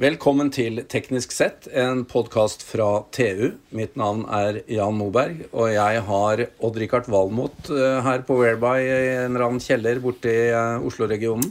Velkommen 0.00 0.48
til 0.48 0.78
Teknisk 0.88 1.34
sett, 1.34 1.66
en 1.76 2.06
podkast 2.08 2.62
fra 2.64 3.02
TU. 3.12 3.50
Mitt 3.76 3.98
navn 4.00 4.22
er 4.32 4.62
Jan 4.72 4.94
Moberg, 4.96 5.42
og 5.52 5.66
jeg 5.74 6.00
har 6.06 6.40
Odd-Rikard 6.64 7.10
Valmot 7.12 7.68
eh, 7.68 7.98
her 8.06 8.22
på 8.24 8.38
Whereby 8.38 8.78
i 8.80 8.94
en 8.94 9.34
eller 9.34 9.44
annen 9.44 9.60
kjeller 9.60 9.98
borte 10.00 10.32
i 10.32 10.46
eh, 10.56 10.86
Oslo-regionen. 10.88 11.50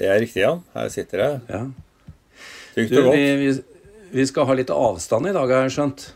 Det 0.00 0.06
er 0.08 0.22
riktig, 0.24 0.40
Jan. 0.40 0.62
Her 0.72 0.88
sitter 0.94 1.20
jeg. 1.20 1.42
Ja. 1.52 1.60
Trygt 2.72 2.94
og 2.96 3.10
godt. 3.10 3.18
vi, 3.42 3.50
vi 4.14 4.26
skal 4.30 4.48
ha 4.48 4.56
litt 4.56 4.72
avstand 4.72 5.28
i 5.28 5.34
dag, 5.36 5.52
har 5.52 5.68
jeg 5.68 5.74
skjønt. 5.76 6.06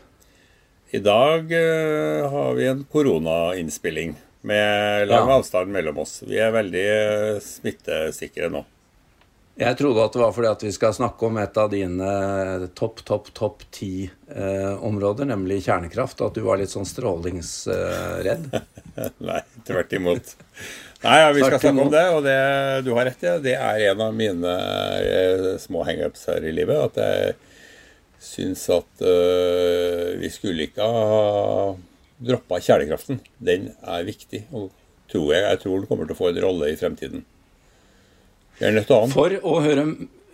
I 0.97 1.03
dag 1.05 1.53
uh, 1.53 2.23
har 2.33 2.57
vi 2.57 2.71
en 2.71 2.81
koronainnspilling 2.89 4.15
med 4.49 5.11
lang 5.11 5.29
Ja. 5.29 5.37
avstand 5.37 5.69
mellom 5.77 6.01
oss. 6.01 6.23
Vi 6.25 6.41
er 6.41 6.57
veldig 6.57 6.87
smittesikre 7.45 8.49
nå. 8.49 8.65
Jeg 9.57 9.73
trodde 9.79 10.03
at 10.05 10.13
det 10.13 10.21
var 10.21 10.33
fordi 10.35 10.49
at 10.51 10.63
vi 10.67 10.71
skal 10.75 10.93
snakke 10.93 11.25
om 11.25 11.37
et 11.41 11.55
av 11.57 11.71
dine 11.71 12.09
topp, 12.77 12.99
topp, 13.07 13.31
topp 13.33 13.63
ti 13.73 14.05
eh, 14.05 14.73
områder, 14.85 15.25
nemlig 15.31 15.63
kjernekraft, 15.65 16.19
og 16.21 16.29
at 16.29 16.37
du 16.37 16.43
var 16.45 16.59
litt 16.61 16.69
sånn 16.69 16.85
strålingsredd. 16.85 18.51
Nei, 19.29 19.39
tvert 19.65 19.95
imot. 19.97 20.35
Nei, 21.01 21.15
ja, 21.23 21.31
Vi 21.33 21.41
skal 21.41 21.57
snakke 21.63 21.85
om 21.87 21.89
det, 21.93 22.03
og 22.13 22.21
det, 22.27 22.37
du 22.85 22.91
har 22.93 23.09
rett 23.09 23.23
i 23.25 23.31
det. 23.31 23.37
Det 23.47 23.55
er 23.57 23.81
en 23.89 24.03
av 24.05 24.13
mine 24.17 24.53
eh, 25.01 25.47
små 25.61 25.81
hangups 25.89 26.27
her 26.29 26.45
i 26.45 26.53
livet. 26.53 26.91
At 26.91 27.01
jeg 27.01 27.33
syns 28.27 28.67
at 28.73 29.01
eh, 29.01 30.11
vi 30.21 30.29
skulle 30.33 30.67
ikke 30.69 30.85
ha 30.85 31.73
droppa 32.29 32.61
kjernekraften. 32.61 33.23
Den 33.41 33.71
er 33.81 34.05
viktig, 34.05 34.43
og 34.53 34.69
tror 35.09 35.33
jeg, 35.33 35.47
jeg 35.47 35.63
tror 35.65 35.79
den 35.79 35.89
kommer 35.89 36.05
til 36.05 36.13
å 36.13 36.21
få 36.21 36.29
en 36.29 36.41
rolle 36.45 36.69
i 36.69 36.77
fremtiden. 36.77 37.25
Vi 38.57 38.65
er 38.65 38.73
nødt 38.73 38.87
til 38.89 38.97
å. 38.97 39.09
For 39.11 39.33
å 39.37 39.57
høre, 39.61 39.83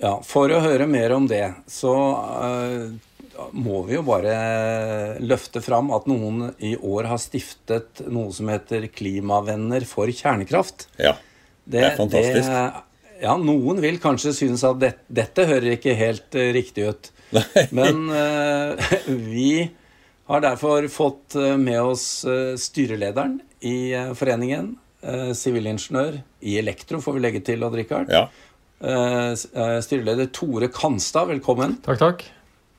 ja, 0.03 0.13
for 0.25 0.51
å 0.53 0.61
høre 0.63 0.87
mer 0.89 1.15
om 1.15 1.25
det, 1.27 1.43
så 1.71 1.91
uh, 1.91 3.49
må 3.51 3.81
vi 3.87 3.97
jo 3.97 4.05
bare 4.07 5.19
løfte 5.23 5.61
fram 5.65 5.91
at 5.95 6.07
noen 6.09 6.53
i 6.63 6.75
år 6.77 7.09
har 7.11 7.21
stiftet 7.21 8.03
noe 8.07 8.31
som 8.35 8.51
heter 8.53 8.87
Klimavenner 8.93 9.83
for 9.89 10.11
kjernekraft. 10.11 10.87
Ja. 11.01 11.17
Det 11.63 11.83
er 11.83 11.95
fantastisk. 11.99 12.49
det- 12.49 12.89
ja, 13.23 13.37
noen 13.39 13.77
vil 13.79 14.01
kanskje 14.03 14.33
synes 14.35 14.65
at 14.67 14.81
det, 14.81 14.89
dette 15.07 15.45
hører 15.47 15.77
ikke 15.77 15.93
helt 15.95 16.35
uh, 16.35 16.49
riktig 16.55 16.89
ut. 16.91 17.11
Men 17.77 18.05
uh, 18.11 18.95
vi 19.07 19.67
har 20.31 20.43
derfor 20.43 20.87
fått 20.87 21.35
med 21.59 21.81
oss 21.83 22.23
styrelederen 22.63 23.41
i 23.67 23.91
foreningen, 24.15 24.69
sivilingeniør 25.35 26.21
i 26.47 26.57
Elektro, 26.61 27.01
får 27.03 27.17
vi 27.17 27.23
legge 27.23 27.43
til, 27.45 27.63
Odd 27.67 27.75
Rikard. 27.75 28.11
Ja. 28.13 28.27
Eh, 28.83 29.31
eh, 29.31 29.77
Styreleder 29.83 30.27
Tore 30.35 30.67
Kanstad, 30.67 31.29
velkommen. 31.31 31.77
Takk, 31.85 31.99
takk. 32.01 32.23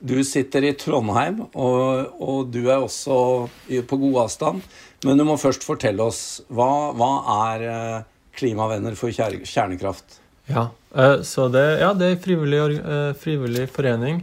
Du 0.05 0.19
sitter 0.27 0.67
i 0.67 0.73
Trondheim, 0.77 1.39
og, 1.57 2.11
og 2.21 2.51
du 2.53 2.67
er 2.67 2.83
også 2.83 3.47
på 3.89 3.97
god 4.03 4.19
avstand. 4.25 4.61
Men 5.05 5.17
du 5.17 5.25
må 5.25 5.37
først 5.41 5.65
fortelle 5.65 6.05
oss 6.05 6.43
hva, 6.53 6.91
hva 6.97 7.11
er 7.49 7.65
eh, 7.71 8.03
Klimavenner 8.35 8.97
for 8.99 9.13
kjernekraft? 9.15 10.19
Ja, 10.51 10.67
eh, 10.93 11.21
så 11.25 11.47
det, 11.49 11.63
ja, 11.81 11.93
det 11.97 12.05
er 12.05 12.17
en 12.17 12.21
frivillig, 12.21 12.61
eh, 12.77 13.11
frivillig 13.17 13.65
forening 13.73 14.21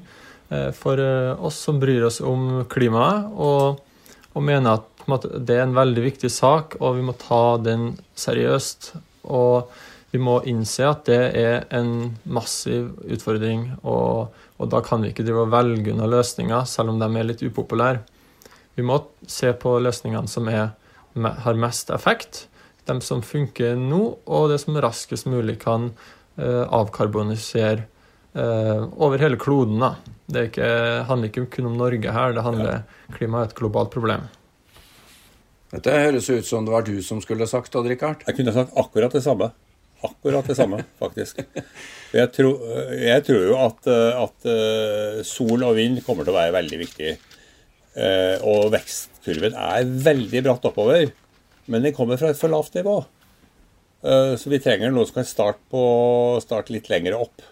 eh, 0.53 0.70
for 0.77 1.03
eh, 1.03 1.33
oss 1.42 1.59
som 1.66 1.83
bryr 1.83 2.06
oss 2.06 2.20
om 2.22 2.62
klimaet, 2.70 3.33
og, 3.34 3.83
og 4.37 4.47
mener 4.47 4.78
at 4.78 4.92
det 5.06 5.56
er 5.56 5.64
en 5.67 5.77
veldig 5.77 6.05
viktig 6.05 6.31
sak, 6.31 6.77
og 6.81 6.98
vi 6.98 7.06
må 7.06 7.14
ta 7.19 7.58
den 7.62 7.92
seriøst. 8.19 8.92
Og 9.31 9.72
vi 10.12 10.20
må 10.20 10.39
innse 10.48 10.84
at 10.84 11.06
det 11.09 11.20
er 11.41 11.62
en 11.72 12.12
massiv 12.28 12.91
utfordring, 13.09 13.70
og, 13.81 14.34
og 14.61 14.72
da 14.72 14.83
kan 14.84 15.00
vi 15.03 15.12
ikke 15.12 15.25
drive 15.25 15.47
og 15.47 15.55
velge 15.55 15.94
unna 15.94 16.09
løsninger, 16.11 16.66
selv 16.69 16.93
om 16.93 17.00
de 17.00 17.09
er 17.09 17.28
litt 17.31 17.44
upopulære. 17.44 18.03
Vi 18.77 18.84
må 18.84 18.99
se 19.28 19.53
på 19.56 19.77
løsningene 19.81 20.28
som 20.28 20.49
er, 20.53 20.75
har 21.16 21.60
mest 21.60 21.93
effekt, 21.97 22.47
de 22.88 22.98
som 23.04 23.22
funker 23.25 23.78
nå, 23.78 24.03
og 24.27 24.50
det 24.53 24.60
som 24.60 24.77
raskest 24.84 25.28
mulig 25.31 25.59
kan 25.62 25.91
eh, 26.37 26.65
avkarbonisere 26.66 27.87
eh, 28.34 28.84
over 28.93 29.22
hele 29.22 29.41
kloden. 29.41 29.81
Da. 29.81 29.94
Det 30.28 30.47
ikke, 30.50 30.71
handler 31.09 31.32
ikke 31.32 31.48
kun 31.56 31.72
om 31.72 31.81
Norge 31.81 32.16
her, 32.16 32.37
det 32.37 32.44
handler 32.44 32.84
klima 33.16 33.43
er 33.43 33.50
et 33.53 33.56
globalt 33.59 33.93
problem. 33.94 34.28
Dette 35.72 35.93
høres 35.97 36.27
ut 36.28 36.44
som 36.44 36.66
det 36.66 36.72
var 36.75 36.84
du 36.84 36.99
som 37.05 37.21
skulle 37.25 37.47
sagt, 37.49 37.72
Odd 37.78 37.88
Rikard. 37.88 38.25
Jeg 38.28 38.37
kunne 38.37 38.53
sagt 38.53 38.75
akkurat 38.77 39.15
det 39.16 39.22
samme. 39.25 39.49
Akkurat 40.05 40.49
det 40.50 40.56
samme, 40.59 40.83
faktisk. 41.00 41.38
Jeg 42.12 42.28
tror, 42.34 42.59
jeg 42.99 43.25
tror 43.25 43.44
jo 43.47 43.55
at, 43.56 43.88
eh, 43.88 44.19
at 44.21 44.49
eh, 44.50 45.22
sol 45.25 45.62
og 45.65 45.77
vind 45.78 46.03
kommer 46.05 46.27
til 46.27 46.34
å 46.34 46.41
være 46.41 46.56
veldig 46.59 46.81
viktig. 46.83 47.15
Eh, 47.94 48.44
Og 48.49 48.69
vekstkurven 48.75 49.56
er 49.56 49.88
veldig 50.10 50.44
bratt 50.44 50.69
oppover, 50.69 51.09
men 51.72 51.87
den 51.87 51.97
kommer 51.97 52.21
fra 52.21 52.33
et 52.34 52.41
for 52.41 52.53
lavt 52.53 52.77
nivå. 52.77 53.00
Så 54.03 54.50
vi 54.50 54.59
trenger 54.59 54.91
noe 54.91 55.06
som 55.06 55.21
kan 55.21 55.27
starte, 55.28 55.60
på, 55.71 55.81
starte 56.43 56.75
litt 56.75 56.89
lenger 56.91 57.15
opp. 57.15 57.44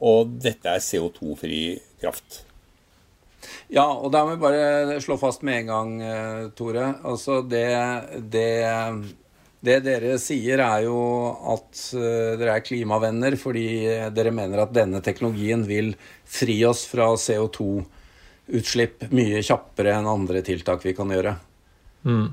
Og 0.00 0.30
dette 0.40 0.72
er 0.72 0.80
CO2-fri 0.80 1.58
kraft. 2.00 2.38
Ja, 3.72 3.86
og 3.86 4.10
da 4.14 4.24
må 4.26 4.34
vi 4.34 4.42
bare 4.42 5.00
slå 5.02 5.16
fast 5.20 5.44
med 5.46 5.62
en 5.62 5.70
gang, 5.70 5.92
eh, 6.02 6.42
Tore. 6.56 6.86
Altså 7.06 7.40
det, 7.46 7.66
det, 8.32 8.48
det 9.64 9.78
dere 9.86 10.16
sier, 10.22 10.62
er 10.64 10.86
jo 10.88 10.98
at 11.54 11.84
eh, 11.98 12.34
dere 12.40 12.58
er 12.58 12.66
klimavenner 12.66 13.38
fordi 13.40 13.68
dere 14.16 14.34
mener 14.34 14.64
at 14.64 14.74
denne 14.76 15.02
teknologien 15.04 15.64
vil 15.68 15.94
fri 16.24 16.58
oss 16.68 16.84
fra 16.90 17.12
CO2-utslipp 17.14 19.08
mye 19.14 19.42
kjappere 19.46 19.96
enn 19.98 20.10
andre 20.10 20.44
tiltak 20.46 20.84
vi 20.86 20.96
kan 20.98 21.14
gjøre. 21.14 21.36
Mm. 22.08 22.28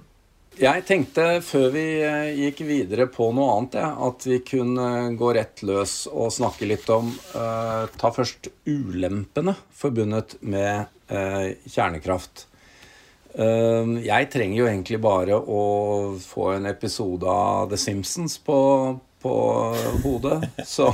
Jeg 0.58 0.88
tenkte 0.90 1.24
før 1.46 1.68
vi 1.70 1.84
eh, 2.02 2.32
gikk 2.34 2.64
videre 2.66 3.06
på 3.14 3.28
noe 3.36 3.52
annet, 3.54 3.76
ja, 3.78 3.92
at 4.08 4.24
vi 4.26 4.40
kunne 4.42 5.14
gå 5.14 5.30
rett 5.38 5.62
løs 5.68 6.08
og 6.10 6.32
snakke 6.34 6.66
litt 6.66 6.88
om 6.90 7.12
eh, 7.14 7.84
Ta 7.94 8.10
først 8.16 8.50
ulempene 8.66 9.54
forbundet 9.78 10.40
med 10.42 10.90
eh, 11.14 11.52
kjernekraft. 11.62 12.48
Eh, 13.38 13.94
jeg 14.08 14.32
trenger 14.34 14.58
jo 14.64 14.72
egentlig 14.72 15.02
bare 15.04 15.38
å 15.38 15.62
få 16.26 16.50
en 16.56 16.66
episode 16.74 17.30
av 17.30 17.70
The 17.70 17.78
Simpsons 17.78 18.40
på, 18.42 18.60
på 19.22 19.38
hodet, 20.08 20.42
så, 20.66 20.90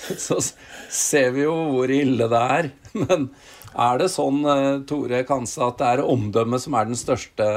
så 0.00 0.40
ser 0.88 1.36
vi 1.36 1.44
jo 1.44 1.52
hvor 1.76 1.92
ille 1.92 2.32
det 2.32 2.44
er. 2.56 2.72
Men 3.04 3.28
er 3.76 4.00
det 4.00 4.12
sånn, 4.16 4.40
eh, 4.56 4.74
Tore 4.88 5.20
Kanse, 5.28 5.68
at 5.68 5.84
det 5.84 5.94
er 5.98 6.06
omdømmet 6.16 6.64
som 6.64 6.80
er 6.80 6.88
den 6.88 7.04
største 7.04 7.54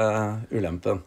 ulempen? 0.52 1.06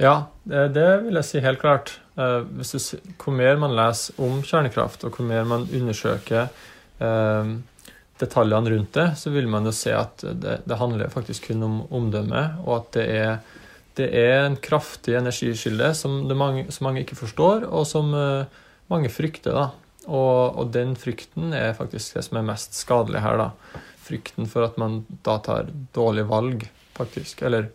Ja, 0.00 0.14
det, 0.44 0.86
vil 1.04 1.18
jeg 1.20 1.26
si 1.28 1.42
helt 1.44 1.62
klart. 1.62 1.98
Eh, 2.18 2.40
du, 2.42 2.78
hvor 3.22 3.34
mer 3.34 3.58
man 3.62 3.74
leser 3.76 4.18
om 4.22 4.40
kjernekraft, 4.46 5.06
og 5.06 5.16
hvor 5.16 5.28
mer 5.28 5.46
man 5.48 5.68
undersøker 5.70 6.48
eh, 6.98 7.52
detaljene 8.22 8.72
rundt 8.74 8.96
det, 8.96 9.06
så 9.20 9.32
vil 9.34 9.48
man 9.50 9.66
jo 9.68 9.74
se 9.74 9.94
at 9.94 10.24
det, 10.24 10.60
det 10.66 10.80
handler 10.80 11.12
faktisk 11.12 11.50
kun 11.50 11.62
om 11.66 11.78
omdømme, 11.94 12.44
og 12.64 12.76
at 12.80 12.90
det 12.98 13.06
er, 13.14 13.62
det 13.98 14.10
er 14.18 14.44
en 14.44 14.58
kraftig 14.58 15.16
energikilde 15.18 15.92
som, 15.98 16.22
mange, 16.34 16.66
som 16.74 16.88
mange 16.88 17.04
ikke 17.04 17.18
forstår, 17.18 17.68
og 17.70 17.86
som 17.86 18.14
eh, 18.18 18.62
mange 18.90 19.10
frykter. 19.12 19.54
da. 19.54 19.70
Og, 20.04 20.58
og 20.60 20.72
den 20.74 20.98
frykten 21.00 21.54
er 21.56 21.76
faktisk 21.78 22.18
det 22.18 22.26
som 22.26 22.38
er 22.40 22.50
mest 22.50 22.76
skadelig 22.76 23.22
her. 23.24 23.40
da. 23.40 23.80
Frykten 24.04 24.50
for 24.50 24.66
at 24.66 24.76
man 24.80 25.04
da 25.24 25.38
tar 25.42 25.70
dårlige 25.96 26.28
valg, 26.28 26.66
faktisk. 26.98 27.42
Eller 27.46 27.70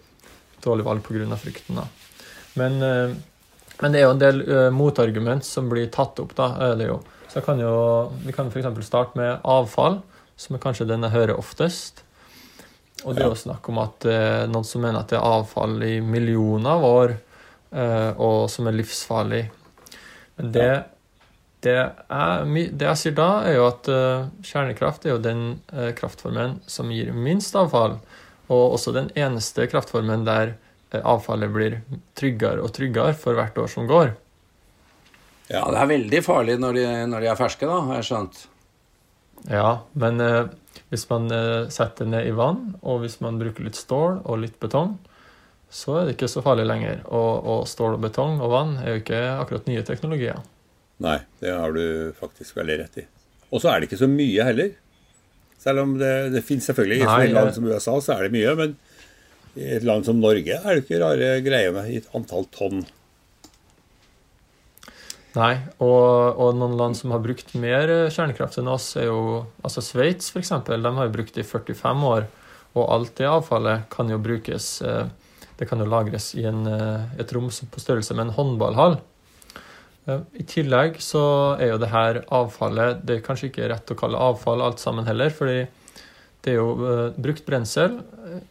dårlige 0.63 0.87
valg 0.87 1.03
pga. 1.05 1.37
frykten. 1.37 1.81
da. 1.81 1.87
Men, 2.59 2.81
eh, 2.83 3.15
men 3.79 3.91
det 3.91 4.01
er 4.01 4.07
jo 4.07 4.15
en 4.15 4.21
del 4.25 4.43
eh, 4.43 4.69
motargument 4.75 5.45
som 5.45 5.69
blir 5.69 5.87
tatt 5.93 6.19
opp. 6.19 6.35
da, 6.35 6.53
er 6.69 6.75
det 6.75 6.89
jo. 6.91 6.99
Så 7.29 7.41
kan 7.45 7.59
jo, 7.59 8.11
Vi 8.25 8.33
kan 8.33 8.47
f.eks. 8.49 8.85
starte 8.85 9.17
med 9.19 9.39
avfall, 9.43 10.01
som 10.35 10.55
er 10.55 10.63
kanskje 10.63 10.87
den 10.89 11.03
jeg 11.05 11.15
hører 11.15 11.37
oftest. 11.37 12.03
Og 13.05 13.15
det 13.15 13.23
er 13.23 13.31
jo 13.31 13.39
snakk 13.39 13.67
om 13.71 13.79
at 13.79 14.05
eh, 14.09 14.45
noen 14.51 14.67
som 14.67 14.83
mener 14.83 14.99
at 15.01 15.11
det 15.11 15.19
er 15.19 15.27
avfall 15.37 15.77
i 15.87 15.99
millioner 16.03 16.75
av 16.75 16.87
år, 16.87 17.15
eh, 17.71 18.11
og 18.19 18.49
som 18.51 18.67
er 18.67 18.75
livsfarlig. 18.75 19.43
Men 20.39 20.51
det, 20.55 20.71
det, 21.63 21.75
jeg, 21.77 22.67
det 22.75 22.89
jeg 22.89 23.01
sier 23.01 23.15
da, 23.15 23.29
er 23.47 23.57
jo 23.57 23.67
at 23.67 23.89
uh, 23.91 24.27
kjernekraft 24.47 25.03
er 25.03 25.15
jo 25.15 25.21
den 25.23 25.41
uh, 25.73 25.89
kraftformen 25.95 26.59
som 26.67 26.91
gir 26.95 27.11
minst 27.11 27.55
avfall, 27.59 27.97
og 28.49 28.75
også 28.75 28.93
den 28.95 29.09
eneste 29.17 29.67
kraftformen 29.69 30.25
der 30.27 30.55
eh, 30.91 31.01
avfallet 31.01 31.53
blir 31.53 31.77
tryggere 32.17 32.63
og 32.65 32.73
tryggere 32.75 33.13
for 33.17 33.37
hvert 33.37 33.57
år 33.61 33.69
som 33.71 33.89
går. 33.89 34.15
Ja, 35.49 35.63
det 35.65 35.81
er 35.81 35.89
veldig 35.89 36.21
farlig 36.25 36.59
når 36.61 36.77
de, 36.77 36.87
når 37.09 37.25
de 37.25 37.29
er 37.31 37.37
ferske, 37.37 37.69
da, 37.69 37.79
har 37.87 38.01
jeg 38.01 38.09
skjønt. 38.11 38.41
Ja, 39.49 39.69
men 39.97 40.21
eh, 40.21 40.49
hvis 40.91 41.05
man 41.09 41.29
eh, 41.33 41.69
setter 41.73 42.05
det 42.05 42.13
ned 42.13 42.29
i 42.29 42.35
vann, 42.37 42.73
og 42.81 43.03
hvis 43.03 43.19
man 43.23 43.39
bruker 43.41 43.65
litt 43.65 43.79
stål 43.79 44.21
og 44.25 44.41
litt 44.43 44.59
betong, 44.61 44.97
så 45.69 45.99
er 45.99 46.07
det 46.07 46.15
ikke 46.17 46.29
så 46.31 46.41
farlig 46.45 46.65
lenger. 46.65 47.03
Og, 47.05 47.45
og 47.45 47.67
stål 47.69 47.97
og 47.99 48.05
betong 48.07 48.39
og 48.41 48.53
vann 48.53 48.77
er 48.81 48.95
jo 48.95 49.01
ikke 49.03 49.21
akkurat 49.37 49.69
nye 49.69 49.85
teknologier. 49.85 50.41
Nei, 50.99 51.19
det 51.39 51.53
har 51.53 51.73
du 51.75 52.11
faktisk 52.17 52.57
veldig 52.57 52.77
rett 52.81 53.01
i. 53.03 53.05
Og 53.53 53.61
så 53.61 53.71
er 53.71 53.79
det 53.79 53.89
ikke 53.89 54.01
så 54.01 54.09
mye 54.09 54.45
heller. 54.45 54.73
Selv 55.59 55.83
om 55.83 55.97
det, 55.99 56.13
det 56.33 56.45
finnes 56.47 56.69
selvfølgelig 56.69 57.01
Nei, 57.03 57.17
I 57.25 57.27
et 57.27 57.35
land 57.35 57.51
som 57.55 57.67
USA 57.67 57.97
så 57.99 58.15
er 58.15 58.27
det 58.27 58.35
mye, 58.37 58.53
men 58.55 58.77
i 59.59 59.65
et 59.75 59.83
land 59.83 60.05
som 60.07 60.21
Norge 60.21 60.55
er 60.55 60.69
det 60.69 60.85
ikke 60.85 61.01
rare 61.01 61.33
greiene 61.43 61.83
i 61.91 61.97
et 61.99 62.09
antall 62.15 62.47
tonn. 62.55 62.85
Nei, 65.35 65.53
og, 65.77 66.39
og 66.41 66.55
noen 66.57 66.77
land 66.79 66.97
som 66.97 67.11
har 67.13 67.21
brukt 67.21 67.51
mer 67.59 67.91
eh, 67.91 68.07
kjernekraft 68.09 68.57
enn 68.61 68.71
oss, 68.71 68.91
er 68.97 69.09
jo 69.11 69.45
altså 69.61 69.83
Sveits 69.85 70.31
f.eks. 70.33 70.53
De 70.65 70.79
har 70.79 71.09
jo 71.09 71.13
brukt 71.13 71.35
det 71.35 71.45
i 71.45 71.49
45 71.49 72.07
år, 72.09 72.25
og 72.73 72.89
alt 72.95 73.13
det 73.19 73.29
avfallet 73.29 73.85
kan 73.93 74.09
jo 74.09 74.17
brukes 74.21 74.79
eh, 74.85 75.05
Det 75.59 75.67
kan 75.67 75.81
jo 75.83 75.89
lagres 75.91 76.31
i 76.39 76.45
en, 76.47 76.63
eh, 76.71 77.19
et 77.19 77.31
rom 77.35 77.49
på 77.49 77.83
størrelse 77.83 78.15
med 78.15 78.29
en 78.29 78.35
håndballhall. 78.37 78.97
I 80.39 80.45
tillegg 80.49 80.99
så 81.03 81.23
er 81.59 81.73
jo 81.73 81.79
det 81.81 81.91
her 81.91 82.21
avfallet 82.33 83.01
Det 83.05 83.17
er 83.17 83.25
kanskje 83.25 83.49
ikke 83.49 83.69
rett 83.71 83.91
å 83.93 83.97
kalle 83.99 84.21
avfall 84.29 84.63
alt 84.65 84.81
sammen 84.81 85.07
heller, 85.09 85.33
fordi 85.33 85.63
det 86.45 86.53
er 86.53 86.59
jo 86.59 86.71
eh, 86.87 87.05
brukt 87.19 87.45
brensel. 87.47 87.99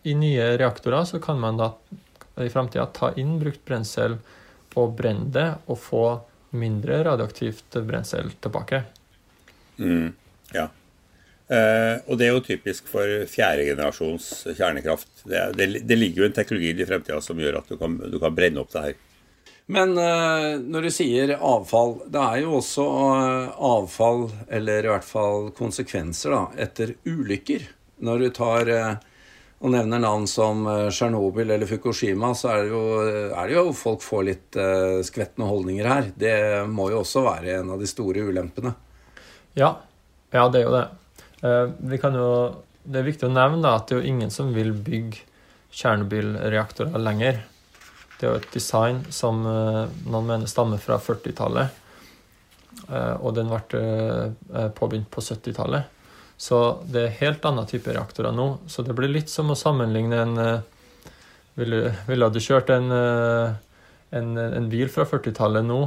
I 0.04 0.14
nye 0.18 0.50
reaktorer 0.60 1.06
så 1.08 1.20
kan 1.24 1.40
man 1.40 1.60
da 1.60 1.72
i 2.38 2.50
framtida 2.52 2.86
ta 2.94 3.12
inn 3.18 3.38
brukt 3.40 3.64
brensel 3.66 4.18
og 4.78 4.92
brenne 4.98 5.26
det 5.34 5.48
og 5.66 5.78
få 5.82 6.02
mindre 6.58 7.00
radioaktivt 7.02 7.80
brensel 7.86 8.30
tilbake. 8.42 8.82
Mm, 9.78 10.12
ja. 10.54 10.68
Eh, 11.48 11.96
og 12.06 12.18
det 12.20 12.28
er 12.28 12.34
jo 12.34 12.44
typisk 12.44 12.90
for 12.92 13.24
fjerdegenerasjons 13.32 14.28
kjernekraft. 14.52 15.10
Det, 15.24 15.42
det, 15.58 15.68
det 15.88 15.98
ligger 15.98 16.22
jo 16.22 16.28
en 16.28 16.36
teknologi 16.36 16.74
i 16.76 16.88
fremtida 16.88 17.20
som 17.24 17.40
gjør 17.40 17.62
at 17.62 17.72
du 17.72 17.78
kan, 17.80 17.96
du 17.98 18.18
kan 18.22 18.36
brenne 18.36 18.62
opp 18.62 18.72
det 18.74 18.84
her. 18.84 18.98
Men 19.68 19.98
eh, 20.00 20.54
når 20.64 20.86
du 20.86 20.92
sier 20.92 21.34
avfall, 21.36 21.98
det 22.08 22.20
er 22.22 22.40
jo 22.40 22.54
også 22.56 22.84
eh, 23.18 23.58
avfall, 23.68 24.22
eller 24.48 24.86
i 24.86 24.90
hvert 24.94 25.04
fall 25.04 25.50
konsekvenser, 25.56 26.32
da, 26.32 26.40
etter 26.64 26.94
ulykker. 27.04 27.66
Når 28.08 28.22
du 28.22 28.28
tar 28.38 28.70
eh, 28.72 28.94
og 29.58 29.74
nevner 29.74 30.00
navn 30.00 30.24
som 30.30 30.62
Tsjernobyl 30.86 31.50
eller 31.50 31.68
Fukushima, 31.68 32.30
så 32.38 32.52
er 32.52 32.62
det, 32.62 32.68
jo, 32.70 32.82
er 33.34 33.50
det 33.50 33.56
jo 33.56 33.64
folk 33.74 34.04
får 34.06 34.22
litt 34.28 34.58
skvettende 35.02 35.48
holdninger 35.50 35.88
her. 35.90 36.12
Det 36.14 36.36
må 36.70 36.86
jo 36.92 37.00
også 37.00 37.24
være 37.24 37.56
en 37.56 37.72
av 37.74 37.82
de 37.82 37.88
store 37.90 38.22
ulempene. 38.28 38.70
Ja, 39.58 39.72
ja 40.30 40.46
det 40.54 40.60
er 40.62 40.68
jo 40.68 40.76
det. 40.76 40.84
Vi 41.90 41.98
kan 41.98 42.14
jo, 42.14 42.28
det 42.86 43.02
er 43.02 43.08
viktig 43.10 43.26
å 43.26 43.34
nevne 43.34 43.74
at 43.74 43.90
det 43.90 43.98
er 43.98 44.06
jo 44.06 44.14
ingen 44.14 44.30
som 44.30 44.54
vil 44.54 44.70
bygge 44.70 45.26
Tsjernobyl-reaktorer 45.74 47.02
lenger. 47.02 47.42
Det 48.18 48.26
er 48.26 48.32
jo 48.32 48.40
et 48.40 48.50
design 48.54 49.04
som 49.14 49.44
man 49.44 49.92
noen 50.10 50.26
mener 50.26 50.50
stammer 50.50 50.80
fra 50.82 50.96
40-tallet, 50.98 51.76
eh, 52.88 53.14
og 53.22 53.36
den 53.36 53.52
ble 53.52 53.82
eh, 53.82 54.72
påbegynt 54.74 55.10
på 55.14 55.22
70-tallet. 55.22 55.94
Så 56.38 56.58
det 56.86 57.02
er 57.02 57.16
helt 57.18 57.46
annen 57.48 57.66
type 57.66 57.90
reaktorer 57.90 58.34
nå. 58.34 58.60
Så 58.70 58.84
det 58.86 58.94
blir 58.94 59.10
litt 59.10 59.30
som 59.30 59.50
å 59.50 59.58
sammenligne 59.58 60.24
en 60.24 60.42
eh, 60.42 60.58
Ville 61.58 61.88
ville 62.06 62.26
du 62.30 62.38
kjørt 62.38 62.68
en, 62.70 62.92
eh, 62.94 63.54
en, 64.14 64.36
en 64.38 64.68
bil 64.70 64.86
fra 64.94 65.02
40-tallet 65.10 65.66
nå? 65.66 65.78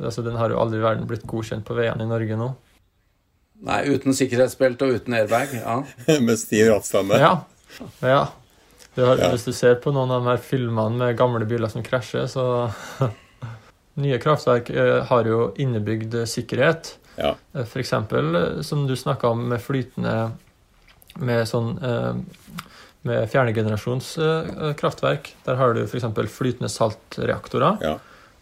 Altså, 0.00 0.20
den 0.24 0.36
har 0.36 0.52
jo 0.52 0.58
aldri 0.60 0.76
i 0.76 0.84
verden 0.84 1.06
blitt 1.08 1.24
godkjent 1.28 1.64
på 1.64 1.76
veiene 1.78 2.04
i 2.04 2.10
Norge 2.10 2.36
nå. 2.36 2.50
Nei, 3.64 3.80
uten 3.88 4.16
sikkerhetsbelte 4.16 4.84
og 4.84 5.00
uten 5.00 5.16
airbag. 5.16 5.54
Ja. 5.56 5.78
Med 6.26 6.36
stiv 6.40 6.68
rattstamme. 6.68 7.16
Ja. 7.20 7.32
ja. 8.04 8.20
Har, 9.06 9.20
Ja. 9.20 9.30
Hvis 9.32 9.44
du 9.48 9.52
ser 9.56 9.74
på 9.82 9.92
noen 9.94 10.10
av 10.10 10.22
de 10.22 10.30
her 10.32 10.42
filmene 10.44 10.96
med 10.96 11.16
gamle 11.18 11.46
biler 11.48 11.68
som 11.72 11.82
krasjer, 11.86 12.26
så 12.30 12.70
Nye 14.00 14.18
kraftverk 14.22 14.70
eh, 14.70 15.00
har 15.08 15.26
jo 15.28 15.50
innebygd 15.60 16.14
eh, 16.22 16.28
sikkerhet. 16.30 16.94
Ja. 17.18 17.34
F.eks. 17.52 17.70
For 17.72 17.82
eksempel, 17.82 18.34
eh, 18.38 18.60
som 18.64 18.86
du 18.88 18.94
snakka 18.96 19.28
om 19.34 19.42
med 19.50 19.60
flytende 19.60 20.30
Med 21.20 21.42
sånn 21.50 21.72
eh, 21.84 22.14
Med 23.02 23.26
fjerdegenerasjons 23.32 24.12
eh, 24.22 24.70
kraftverk. 24.78 25.32
Der 25.44 25.58
har 25.58 25.74
du 25.74 25.82
f.eks. 25.82 26.06
flytende 26.32 26.70
saltreaktorer. 26.72 27.82
Ja. 27.84 27.96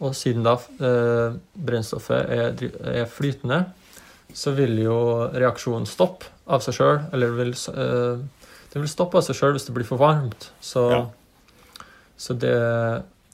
Og 0.05 0.15
siden 0.15 0.45
da 0.47 0.57
eh, 0.79 1.39
brennstoffet 1.59 2.31
er, 2.31 2.65
er 3.03 3.09
flytende, 3.11 3.65
så 4.37 4.53
vil 4.55 4.77
jo 4.85 4.99
reaksjonen 5.33 5.89
stoppe 5.89 6.29
av 6.47 6.63
seg 6.63 6.77
sjøl. 6.77 7.01
Eller 7.17 7.35
vil, 7.41 7.55
eh, 7.73 8.21
det 8.79 8.87
vil 8.87 8.93
stoppe 8.95 9.19
av 9.21 9.27
seg 9.27 9.37
sjøl 9.39 9.57
hvis 9.57 9.69
det 9.69 9.75
blir 9.77 9.89
for 9.89 10.01
varmt. 10.01 10.51
Så, 10.65 10.85
Ja. 10.95 11.05
så 12.17 12.35
det, 12.39 12.55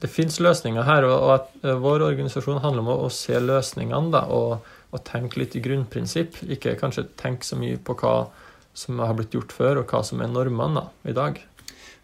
det 0.01 0.09
fins 0.11 0.39
løsninger 0.41 0.85
her. 0.87 1.07
Og, 1.07 1.15
og 1.29 1.65
eh, 1.65 1.77
vår 1.81 2.07
organisasjon 2.09 2.61
handler 2.63 2.83
om 2.85 2.93
å, 2.95 2.99
å 3.07 3.13
se 3.13 3.39
løsningene 3.39 4.11
da, 4.13 4.25
og, 4.33 4.65
og 4.91 5.03
tenke 5.07 5.39
litt 5.41 5.55
i 5.55 5.63
grunnprinsipp. 5.63 6.41
Ikke 6.49 6.75
kanskje 6.81 7.07
tenke 7.19 7.47
så 7.47 7.57
mye 7.59 7.77
på 7.77 7.97
hva 8.01 8.15
som 8.75 8.99
har 8.99 9.13
blitt 9.15 9.35
gjort 9.37 9.53
før, 9.55 9.81
og 9.81 9.91
hva 9.93 10.01
som 10.03 10.19
er 10.19 10.31
normene 10.33 10.81
da, 10.81 10.89
i 11.07 11.15
dag. 11.15 11.37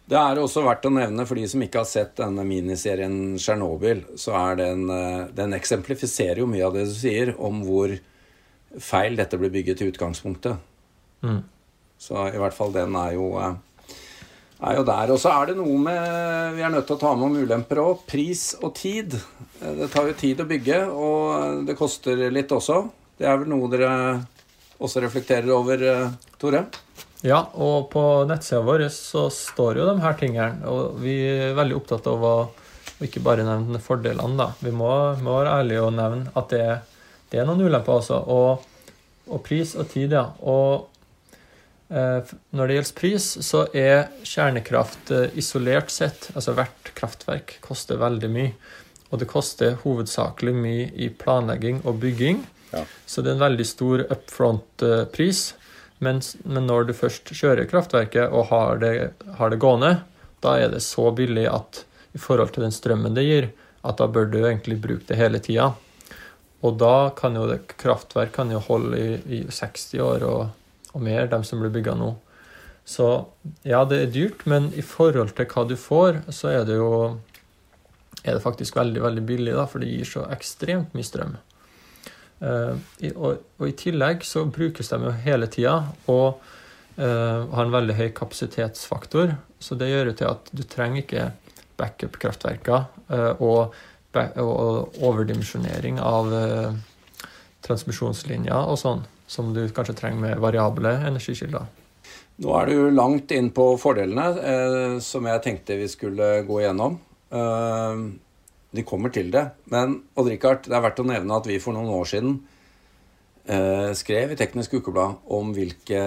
Det 0.08 0.18
er 0.18 0.40
også 0.40 0.64
verdt 0.64 0.86
å 0.88 0.92
nevne 0.92 1.24
for 1.28 1.38
de 1.38 1.44
som 1.48 1.62
ikke 1.62 1.82
har 1.84 1.88
sett 1.88 2.16
denne 2.18 2.42
miniserien 2.44 3.36
Tsjernobyl, 3.38 4.02
så 4.18 4.34
er 4.40 4.58
den, 4.58 4.88
eh, 4.90 5.26
den 5.36 5.54
eksemplifiserer 5.56 6.42
jo 6.42 6.48
mye 6.50 6.66
av 6.66 6.74
det 6.76 6.88
du 6.88 6.94
sier 6.96 7.34
om 7.38 7.62
hvor 7.66 7.94
feil 8.80 9.16
dette 9.20 9.38
ble 9.38 9.50
bygget 9.52 9.84
i 9.84 9.90
utgangspunktet. 9.92 10.56
Mm. 11.22 11.42
Så 12.02 12.18
i 12.32 12.38
hvert 12.40 12.56
fall 12.56 12.72
den 12.74 12.96
er 12.98 13.12
jo, 13.14 13.28
eh, 13.38 13.96
er 14.66 14.78
jo 14.80 14.84
der. 14.88 15.12
Og 15.14 15.20
så 15.22 15.30
er 15.36 15.52
det 15.52 15.56
noe 15.60 15.78
med 15.78 16.56
Vi 16.56 16.62
er 16.66 16.72
nødt 16.74 16.86
til 16.88 16.96
å 16.96 17.00
ta 17.00 17.12
med 17.14 17.28
om 17.28 17.36
ulemper 17.38 17.80
òg. 17.82 18.02
Pris 18.10 18.56
og 18.62 18.74
tid. 18.74 19.14
Eh, 19.60 19.74
Det 19.78 19.90
tar 19.92 20.08
jo 20.10 20.18
tid 20.18 20.42
å 20.42 20.48
bygge, 20.50 20.80
og 20.90 21.66
det 21.66 21.78
koster 21.78 22.26
litt 22.30 22.50
også. 22.50 22.82
Det 23.18 23.28
er 23.28 23.38
vel 23.38 23.52
noe 23.54 23.70
dere 23.70 23.92
også 24.82 25.02
reflekterer 25.04 25.50
over, 25.54 25.82
eh, 25.82 26.10
Tore? 26.42 26.64
Ja, 27.22 27.44
og 27.54 27.90
på 27.92 28.02
nettsida 28.26 28.64
vår 28.66 28.88
så 28.90 29.28
står 29.30 29.76
jo 29.78 29.84
de 29.86 30.00
her 30.02 30.14
tingene, 30.18 30.66
og 30.66 30.96
vi 30.98 31.14
er 31.22 31.54
veldig 31.54 31.76
opptatt 31.78 32.08
av 32.10 32.24
å 32.26 32.32
ikke 33.02 33.22
bare 33.22 33.44
nevne 33.46 33.78
fordelene, 33.82 34.36
da. 34.36 34.48
Vi 34.58 34.70
må, 34.74 34.90
må 35.22 35.36
være 35.38 35.54
ærlige 35.62 35.84
og 35.86 35.94
nevne 35.94 36.32
at 36.34 36.48
det, 36.50 36.66
det 37.30 37.38
er 37.38 37.46
noen 37.46 37.62
ulemper 37.62 38.00
også. 38.00 38.18
Og, 38.26 38.66
og 39.30 39.42
pris 39.46 39.76
og 39.78 39.86
tid, 39.90 40.14
ja. 40.18 40.24
Og 40.42 40.88
når 41.92 42.68
det 42.68 42.76
gjelder 42.76 42.94
pris, 42.96 43.26
så 43.44 43.66
er 43.76 44.06
kjernekraft 44.24 45.10
eh, 45.12 45.34
isolert 45.36 45.92
sett, 45.92 46.30
altså 46.32 46.54
hvert 46.56 46.92
kraftverk, 46.96 47.58
koster 47.64 48.00
veldig 48.00 48.30
mye. 48.32 48.52
Og 49.12 49.20
det 49.20 49.28
koster 49.28 49.76
hovedsakelig 49.82 50.54
mye 50.56 50.86
i 50.96 51.10
planlegging 51.12 51.82
og 51.84 51.98
bygging. 52.00 52.40
Ja. 52.72 52.86
Så 53.04 53.20
det 53.20 53.32
er 53.32 53.36
en 53.36 53.44
veldig 53.44 53.66
stor 53.68 54.06
upfront-pris. 54.06 55.42
Men, 56.02 56.22
men 56.48 56.66
når 56.66 56.88
du 56.88 56.94
først 56.96 57.28
kjører 57.36 57.68
kraftverket 57.70 58.32
og 58.32 58.48
har 58.48 58.80
det, 58.80 58.94
har 59.36 59.52
det 59.52 59.60
gående, 59.60 59.92
da 60.42 60.56
er 60.58 60.72
det 60.72 60.80
så 60.82 61.10
billig 61.14 61.44
at 61.50 61.84
i 62.16 62.20
forhold 62.20 62.54
til 62.54 62.64
den 62.64 62.74
strømmen 62.74 63.14
det 63.14 63.26
gir, 63.28 63.50
at 63.84 64.00
da 64.00 64.08
bør 64.08 64.32
du 64.32 64.40
egentlig 64.40 64.80
bruke 64.80 65.06
det 65.10 65.20
hele 65.20 65.42
tida. 65.44 65.74
Og 66.62 66.80
da 66.80 67.12
kan 67.18 67.36
jo 67.36 67.44
det, 67.50 67.60
kraftverk 67.76 68.32
kan 68.34 68.50
jo 68.54 68.62
holde 68.64 68.98
i, 68.98 69.38
i 69.38 69.44
60 69.50 69.86
år 70.02 70.26
og, 70.30 70.42
og 70.92 71.02
mer, 71.04 71.26
de 71.30 71.40
som 71.46 71.60
blir 71.62 71.72
bygga 71.72 71.96
nå. 71.98 72.12
Så 72.84 73.08
ja, 73.62 73.84
det 73.86 73.98
er 74.00 74.14
dyrt, 74.14 74.46
men 74.50 74.70
i 74.74 74.82
forhold 74.82 75.36
til 75.36 75.46
hva 75.50 75.66
du 75.68 75.76
får, 75.78 76.24
så 76.34 76.50
er 76.50 76.66
det 76.66 76.80
jo 76.80 76.92
er 78.22 78.36
det 78.36 78.42
faktisk 78.44 78.76
veldig 78.78 79.02
veldig 79.02 79.22
billig, 79.26 79.54
da, 79.56 79.66
for 79.66 79.82
det 79.82 79.90
gir 79.90 80.06
så 80.06 80.26
ekstremt 80.34 80.94
mye 80.94 81.06
strøm. 81.06 81.36
Uh, 82.42 82.74
i, 82.98 83.12
og, 83.14 83.42
og 83.58 83.68
I 83.68 83.76
tillegg 83.78 84.26
så 84.26 84.44
brukes 84.50 84.90
de 84.90 84.98
jo 85.04 85.12
hele 85.24 85.46
tida 85.50 85.76
og 86.10 86.40
uh, 86.98 87.46
har 87.54 87.64
en 87.64 87.74
veldig 87.74 87.96
høy 87.98 88.08
kapasitetsfaktor. 88.18 89.36
Så 89.62 89.78
det 89.78 89.92
gjør 89.92 90.10
jo 90.10 90.16
til 90.18 90.30
at 90.30 90.50
du 90.50 90.62
trenger 90.66 91.04
ikke 91.04 91.28
backup-kraftverker 91.78 92.88
uh, 93.14 93.42
og, 93.42 93.78
og 94.12 94.98
overdimensjonering 95.02 96.02
av 96.02 96.34
transmisjonslinjer 97.64 98.68
og 98.68 98.76
sånn, 98.76 99.06
som 99.32 99.54
du 99.56 99.62
kanskje 99.72 99.96
trenger 99.96 100.20
med 100.26 100.42
variable 100.42 100.92
energikilder. 101.08 101.70
Nå 102.42 102.52
er 102.58 102.70
du 102.70 102.90
langt 102.92 103.32
inn 103.34 103.50
på 103.54 103.72
fordelene, 103.80 104.26
eh, 104.40 104.98
som 105.04 105.26
jeg 105.28 105.42
tenkte 105.44 105.78
vi 105.78 105.88
skulle 105.90 106.30
gå 106.48 106.60
igjennom. 106.62 106.98
Eh, 107.32 108.04
de 108.72 108.84
kommer 108.88 109.12
til 109.12 109.30
det. 109.32 109.44
Men 109.72 110.00
Odd-Rikard, 110.16 110.64
det 110.66 110.76
er 110.76 110.84
verdt 110.84 111.02
å 111.02 111.08
nevne 111.08 111.36
at 111.36 111.48
vi 111.48 111.60
for 111.60 111.76
noen 111.76 111.92
år 111.92 112.08
siden 112.08 112.38
eh, 113.44 113.92
skrev 113.98 114.32
i 114.32 114.38
Teknisk 114.40 114.78
Ukeblad 114.80 115.20
om 115.36 115.52
hvilke 115.56 116.02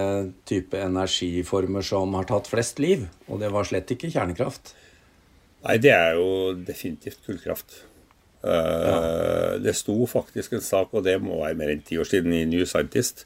type 0.50 0.82
energiformer 0.82 1.86
som 1.86 2.18
har 2.18 2.28
tatt 2.30 2.50
flest 2.50 2.82
liv. 2.82 3.06
Og 3.30 3.42
det 3.44 3.54
var 3.54 3.70
slett 3.70 3.94
ikke 3.94 4.12
kjernekraft. 4.14 4.74
Nei, 5.66 5.78
det 5.82 5.94
er 5.94 6.18
jo 6.18 6.54
definitivt 6.58 7.22
kullkraft. 7.26 7.84
Eh, 8.46 9.60
Det 9.60 9.74
sto 9.74 10.06
faktisk 10.06 10.54
en 10.54 10.64
sak, 10.64 10.94
og 10.94 11.06
det 11.06 11.18
må 11.24 11.42
være 11.42 11.58
mer 11.58 11.74
enn 11.74 11.84
ti 11.86 11.98
år 11.98 12.08
siden, 12.10 12.34
i 12.34 12.46
New 12.50 12.66
Scientist, 12.68 13.26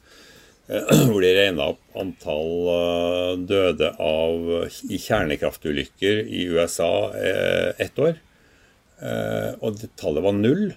eh, 0.70 0.80
hvor 1.10 1.20
de 1.24 1.34
regna 1.36 1.70
opp 1.74 2.00
antall 2.00 2.70
eh, 2.74 3.32
døde 3.50 3.92
av, 4.00 4.50
kjernekraftulykker 4.90 6.24
i 6.24 6.46
USA 6.54 6.92
ett 7.80 7.98
år. 7.98 8.20
Og 9.64 9.78
tallet 9.96 10.20
var 10.20 10.34
null. 10.36 10.74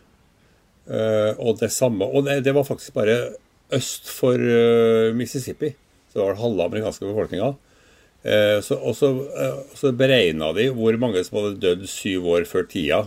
Og 1.44 1.58
det 1.60 1.68
samme 1.76 2.06
Og 2.08 2.24
det, 2.24 2.38
det 2.46 2.54
var 2.56 2.64
faktisk 2.64 2.94
bare 2.96 3.34
øst 3.76 4.08
for 4.08 4.40
Mississippi. 5.12 5.74
Så 6.08 6.22
det 6.22 6.28
var 6.30 6.40
halve 6.40 6.70
amerikanske 6.70 7.04
befolkninga. 7.04 7.50
Så, 8.64 8.78
og 8.80 8.96
så, 8.96 9.10
så 9.76 9.92
beregna 9.92 10.54
de 10.56 10.70
hvor 10.72 10.96
mange 11.02 11.20
som 11.28 11.42
hadde 11.42 11.60
dødd 11.66 11.84
syv 11.92 12.30
år 12.38 12.48
før 12.48 12.64
tida 12.72 13.02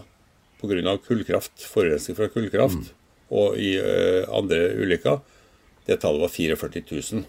pga. 0.61 0.97
kullkraft, 1.07 1.67
forurensning 1.71 2.17
fra 2.19 2.29
kullkraft, 2.33 2.91
mm. 2.91 3.25
og 3.31 3.59
i 3.61 3.77
uh, 3.81 4.25
andre 4.35 4.63
ulykker. 4.81 5.21
Det 5.87 6.01
tallet 6.03 6.25
var 6.25 6.33
44 6.33 6.83
000. 6.91 7.27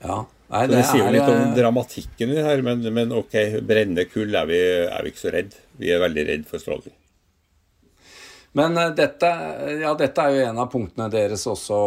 Ja. 0.00 0.22
Nei, 0.50 0.64
det, 0.66 0.80
det, 0.80 0.86
sier 0.88 1.04
jo 1.04 1.10
litt 1.14 1.28
om 1.28 1.36
eh, 1.36 1.52
dramatikken 1.54 2.32
i 2.32 2.38
det 2.38 2.42
her, 2.42 2.62
men, 2.66 2.82
men 2.94 3.12
ok, 3.14 3.36
brennende 3.62 4.06
kull 4.10 4.34
er 4.34 4.48
vi, 4.50 4.58
er 4.82 5.04
vi, 5.04 5.12
ikke 5.12 5.22
så 5.22 5.34
redd. 5.34 5.54
Vi 5.78 5.92
er 5.94 6.02
veldig 6.02 6.24
redd 6.26 6.48
for 6.48 6.62
stråling. 6.62 6.96
Men 8.58 8.74
uh, 8.74 8.88
dette, 8.98 9.28
ja, 9.78 9.92
dette, 9.94 10.24
er 10.24 10.34
jo 10.34 10.48
en 10.48 10.58
av 10.58 10.72
punktene 10.72 11.06
deres 11.12 11.46
også, 11.46 11.78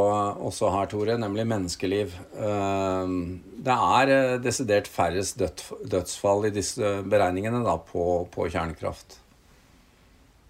også 0.47 0.71
her, 0.77 0.87
Tore, 0.91 1.17
nemlig 1.19 1.43
menneskeliv. 1.49 2.15
Uh, 2.37 3.35
det 3.67 3.75
er 3.99 4.13
desidert 4.43 4.87
færrest 4.91 5.43
dødsfall 5.43 6.47
i 6.47 6.55
disse 6.55 6.95
beregningene 7.03 7.65
da, 7.67 7.75
på, 7.83 8.23
på 8.31 8.47
kjernekraft. 8.47 9.19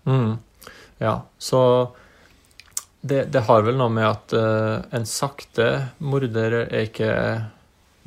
Mm. 0.09 0.37
Ja, 1.03 1.15
så 1.37 1.59
det, 3.01 3.25
det, 3.33 3.43
har 3.47 3.65
vel 3.65 3.75
noe 3.79 3.91
med 3.91 4.07
at 4.07 4.33
en 4.95 5.07
sakte 5.09 5.67
morder 5.99 6.61
er 6.63 6.85
ikke 6.85 7.09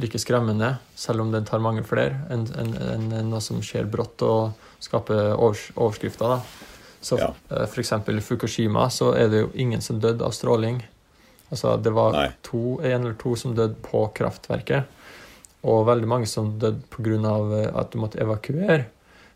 like 0.00 0.18
skremmende, 0.18 0.76
selv 0.94 1.20
om 1.20 1.32
den 1.32 1.44
tar 1.44 1.60
mange 1.64 1.84
flere, 1.84 2.22
enn 2.32 2.46
en, 2.56 2.72
en, 2.76 3.06
en 3.16 3.30
noe 3.32 3.42
som 3.44 3.60
skjer 3.64 3.88
brått 3.88 4.24
og 4.24 4.56
skaper 4.82 5.34
overs, 5.34 5.70
overskrifter. 5.74 6.36
Da. 6.36 6.72
Så 7.00 7.18
ja. 7.20 7.30
Eh, 7.50 7.64
F.eks. 7.64 7.92
i 7.92 8.20
Fukushima 8.20 8.90
så 8.90 9.12
er 9.16 9.30
det 9.32 9.44
jo 9.44 9.50
ingen 9.54 9.82
som 9.82 10.00
døde 10.00 10.24
av 10.24 10.34
stråling. 10.36 10.82
Altså 11.48 11.76
Det 11.76 11.92
var 11.94 12.18
to, 12.42 12.80
en 12.82 13.06
eller 13.06 13.16
to 13.20 13.36
som 13.38 13.54
døde 13.54 13.78
på 13.82 14.06
kraftverket, 14.16 14.92
og 15.66 15.86
veldig 15.88 16.08
mange 16.10 16.28
som 16.30 16.56
døde 16.60 16.82
pga. 16.92 17.16
Eh, 17.62 17.70
at 17.72 17.92
du 17.92 18.00
måtte 18.02 18.20
evakuere. 18.22 18.84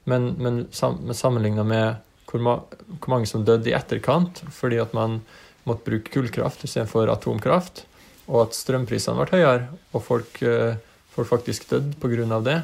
Men, 0.04 0.34
men 0.40 0.64
sammenligna 0.72 1.64
med 1.64 2.00
hvor, 2.30 2.42
ma 2.42 2.56
hvor, 2.62 3.10
mange 3.12 3.28
som 3.28 3.44
døde 3.46 3.70
i 3.70 3.76
etterkant 3.76 4.42
fordi 4.54 4.80
at 4.82 4.94
man 4.96 5.20
måtte 5.68 5.86
bruke 5.86 6.12
kullkraft 6.14 6.62
istedenfor 6.64 7.10
atomkraft, 7.12 7.84
og 8.30 8.46
at 8.46 8.56
strømprisene 8.56 9.18
ble 9.18 9.40
høyere, 9.40 9.66
og 9.92 10.04
folk, 10.06 10.38
eh, 10.46 10.78
folk 11.12 11.28
faktisk 11.28 11.68
døde 11.70 11.92
pga. 12.00 12.38
det. 12.46 12.60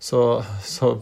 Så, 0.00 0.42
så, 0.64 0.96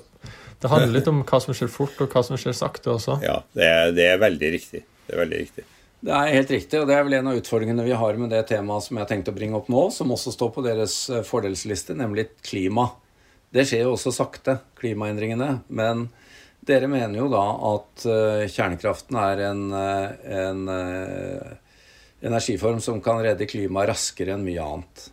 det 0.61 0.73
handler 0.73 0.99
litt 0.99 1.09
om 1.09 1.23
hva 1.25 1.40
som 1.40 1.57
skjer 1.57 1.73
fort, 1.73 1.97
og 2.02 2.12
hva 2.12 2.23
som 2.26 2.37
skjer 2.40 2.57
sakte 2.57 2.93
også. 2.93 3.21
Ja, 3.25 3.40
det 3.57 3.71
er, 3.71 3.95
det 3.97 4.11
er 4.11 4.21
veldig 4.21 4.52
riktig. 4.59 4.83
Det 5.07 5.16
er 5.16 5.23
veldig 5.23 5.40
riktig. 5.47 5.64
Det 6.07 6.12
er 6.12 6.35
helt 6.37 6.52
riktig, 6.52 6.78
og 6.78 6.90
det 6.90 6.95
er 6.95 7.07
vel 7.07 7.16
en 7.19 7.33
av 7.33 7.38
utfordringene 7.38 7.87
vi 7.87 7.97
har 7.97 8.21
med 8.21 8.31
det 8.31 8.43
temaet 8.50 8.85
som 8.85 8.99
jeg 8.99 9.07
har 9.07 9.11
tenkt 9.11 9.31
å 9.33 9.35
bringe 9.37 9.57
opp 9.59 9.71
nå, 9.73 9.88
som 9.95 10.12
også 10.12 10.35
står 10.35 10.52
på 10.55 10.64
deres 10.66 10.99
eh, 11.11 11.25
fordelsliste, 11.26 11.97
nemlig 11.97 12.28
klima. 12.45 12.90
Det 13.55 13.64
skjer 13.66 13.87
jo 13.87 13.95
også 13.95 14.12
sakte, 14.12 14.59
klimaendringene. 14.78 15.49
Men 15.73 16.09
dere 16.68 16.88
mener 16.90 17.18
jo 17.18 17.28
da 17.32 17.44
at 17.70 18.06
eh, 18.11 18.46
kjernekraften 18.50 19.18
er 19.20 19.44
en, 19.49 19.62
en 19.73 20.62
energiform 22.26 22.80
som 22.82 23.00
kan 23.04 23.23
redde 23.25 23.49
klimaet 23.49 23.92
raskere 23.92 24.35
enn 24.35 24.44
mye 24.46 24.64
annet. 24.64 25.06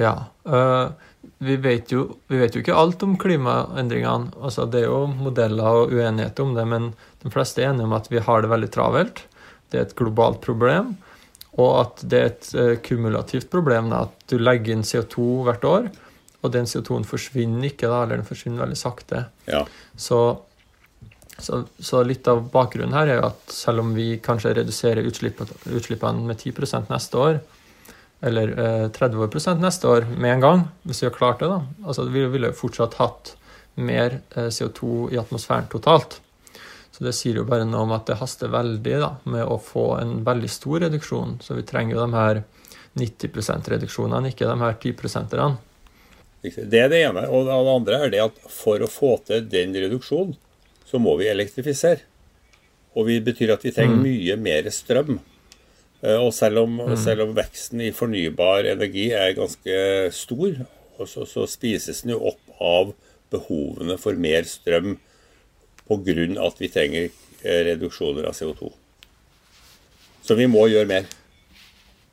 Ja. 0.00 0.14
Vi, 1.38 1.56
vet 1.62 1.92
jo, 1.92 2.06
vi, 2.26 2.40
vet 2.40 2.56
jo, 2.56 2.62
ikke 2.64 2.74
alt 2.74 3.02
om 3.06 3.14
klimaendringene. 3.20 4.32
Altså, 4.40 4.64
det 4.66 4.82
er 4.82 4.88
jo 4.88 5.04
modeller 5.12 5.82
og 5.82 5.92
uenighet 5.94 6.40
om 6.42 6.56
det, 6.56 6.64
men 6.66 6.90
de 7.22 7.30
fleste 7.30 7.62
er 7.62 7.70
enige 7.70 7.86
om 7.86 7.94
at 7.98 8.08
vi 8.10 8.22
har 8.24 8.42
det 8.42 8.50
veldig 8.50 8.70
travelt. 8.74 9.24
Det 9.70 9.78
er 9.78 9.86
et 9.86 9.96
globalt 9.98 10.40
problem. 10.44 10.96
Og 11.60 11.72
at 11.82 12.02
det 12.08 12.20
er 12.20 12.30
et 12.30 12.82
kumulativt 12.86 13.50
problem. 13.52 13.92
Da, 13.92 14.06
at 14.08 14.32
du 14.32 14.40
legger 14.40 14.74
inn 14.74 14.86
CO2 14.86 15.26
hvert 15.46 15.68
år, 15.68 15.90
og 16.42 16.54
den 16.54 16.66
CO2-en 16.66 17.06
forsvinner 17.06 17.70
ikke, 17.70 17.88
da, 17.90 18.02
eller 18.02 18.20
den 18.20 18.28
forsvinner 18.28 18.64
veldig 18.64 18.78
sakte. 18.78 19.26
Ja. 19.50 19.64
Så 19.96 20.22
så, 21.38 21.64
så, 21.78 22.02
litt 22.06 22.28
av 22.28 22.44
bakgrunnen 22.52 22.94
her 22.94 23.08
er 23.08 23.16
jo 23.18 23.28
at 23.30 23.50
selv 23.50 23.82
om 23.82 23.94
vi 23.96 24.18
kanskje 24.22 24.52
reduserer 24.60 25.06
utslippene 25.08 26.26
med 26.28 26.38
10% 26.38 26.92
neste 26.92 27.18
år, 27.18 27.38
eller 28.22 28.52
eh, 28.52 28.88
30 28.94 29.56
neste 29.58 29.88
år 29.88 30.06
med 30.12 30.36
en 30.36 30.44
gang, 30.44 30.60
hvis 30.86 31.02
vi 31.02 31.08
har 31.08 31.16
klart 31.16 31.40
det, 31.42 31.48
da 31.50 31.64
altså 31.82 32.04
Vi 32.06 32.26
ville 32.30 32.52
fortsatt 32.54 32.94
hatt 33.00 33.32
mer 33.74 34.20
eh, 34.36 34.52
CO2 34.54 35.10
i 35.14 35.18
atmosfæren 35.18 35.66
totalt. 35.72 36.20
Så 36.92 37.02
det 37.04 37.14
sier 37.16 37.40
jo 37.40 37.48
bare 37.48 37.66
noe 37.66 37.88
om 37.88 37.96
at 37.96 38.06
det 38.06 38.20
haster 38.20 38.52
veldig 38.52 38.96
da, 39.00 39.10
med 39.24 39.48
å 39.48 39.58
få 39.58 39.96
en 39.98 40.20
veldig 40.26 40.50
stor 40.52 40.84
reduksjon. 40.84 41.38
Så 41.42 41.56
vi 41.58 41.66
trenger 41.66 41.96
jo 41.96 42.04
de 42.04 42.14
her 42.14 42.42
90 43.00 43.32
%-reduksjonene, 43.32 44.30
ikke 44.30 44.46
de 44.46 44.58
her 44.60 44.76
10 44.76 45.00
%-erne. 45.00 45.56
Det 46.42 46.80
er 46.80 46.88
det 46.90 47.02
ene. 47.06 47.26
Og 47.30 47.46
det 47.46 47.58
andre 47.76 48.00
er 48.06 48.14
det 48.14 48.22
at 48.24 48.40
for 48.50 48.82
å 48.82 48.90
få 48.90 49.16
til 49.26 49.44
den 49.50 49.76
reduksjonen, 49.78 50.34
så 50.88 51.00
må 51.00 51.14
vi 51.20 51.30
elektrifisere. 51.30 52.02
Og 52.98 53.08
det 53.08 53.22
betyr 53.24 53.54
at 53.54 53.62
vi 53.64 53.72
trenger 53.72 53.96
mm. 53.96 54.02
mye 54.04 54.36
mer 54.42 54.68
strøm. 54.74 55.20
Eh, 56.02 56.18
og 56.18 56.32
selv 56.36 56.64
om, 56.66 56.76
mm. 56.82 56.96
selv 57.00 57.24
om, 57.26 57.36
veksten 57.36 57.80
i 57.86 57.92
fornybar 57.94 58.68
energi 58.74 59.08
er 59.16 59.36
ganske 59.38 59.78
stor, 60.12 60.60
så, 61.08 61.24
så 61.26 61.46
spises 61.48 62.02
den 62.04 62.14
jo 62.16 62.20
opp 62.32 62.60
av 62.62 62.92
behovene 63.32 63.96
for 63.98 64.18
mer 64.20 64.44
strøm 64.46 64.98
pga. 65.88 66.46
at 66.46 66.60
vi 66.60 66.68
trenger 66.68 67.08
eh, 67.08 67.62
reduksjoner 67.70 68.28
av 68.28 68.36
CO2. 68.36 68.70
Så 70.22 70.36
vi 70.38 70.46
må 70.46 70.66
gjøre 70.70 70.90
mer. 70.90 71.08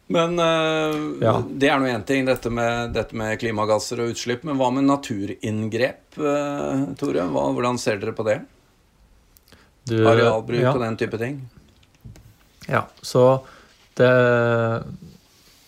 Men 0.09 0.39
uh, 0.41 1.21
ja. 1.21 1.35
det 1.45 1.69
er 1.69 1.81
nå 1.81 1.89
én 1.91 2.05
ting, 2.07 2.25
dette 2.25 2.49
med, 2.49 2.95
dette 2.95 3.17
med, 3.17 3.35
klimagasser 3.41 4.01
og 4.01 4.15
utslipp. 4.15 4.45
Men 4.47 4.57
hva 4.57 4.71
med 4.73 4.87
naturinngrep, 4.87 6.17
uh, 6.17 6.87
Tore? 6.97 7.27
Hva, 7.29 7.43
hvordan 7.53 7.77
ser 7.81 8.01
dere 8.01 8.15
på 8.17 8.25
det? 8.25 8.39
Du, 9.89 9.99
Arealbruk 10.09 10.63
ja. 10.63 10.73
og 10.73 10.81
den 10.81 10.97
type 10.99 11.19
ting. 11.21 11.39
Ja, 12.69 12.83
så 13.01 13.41
det, 13.97 14.09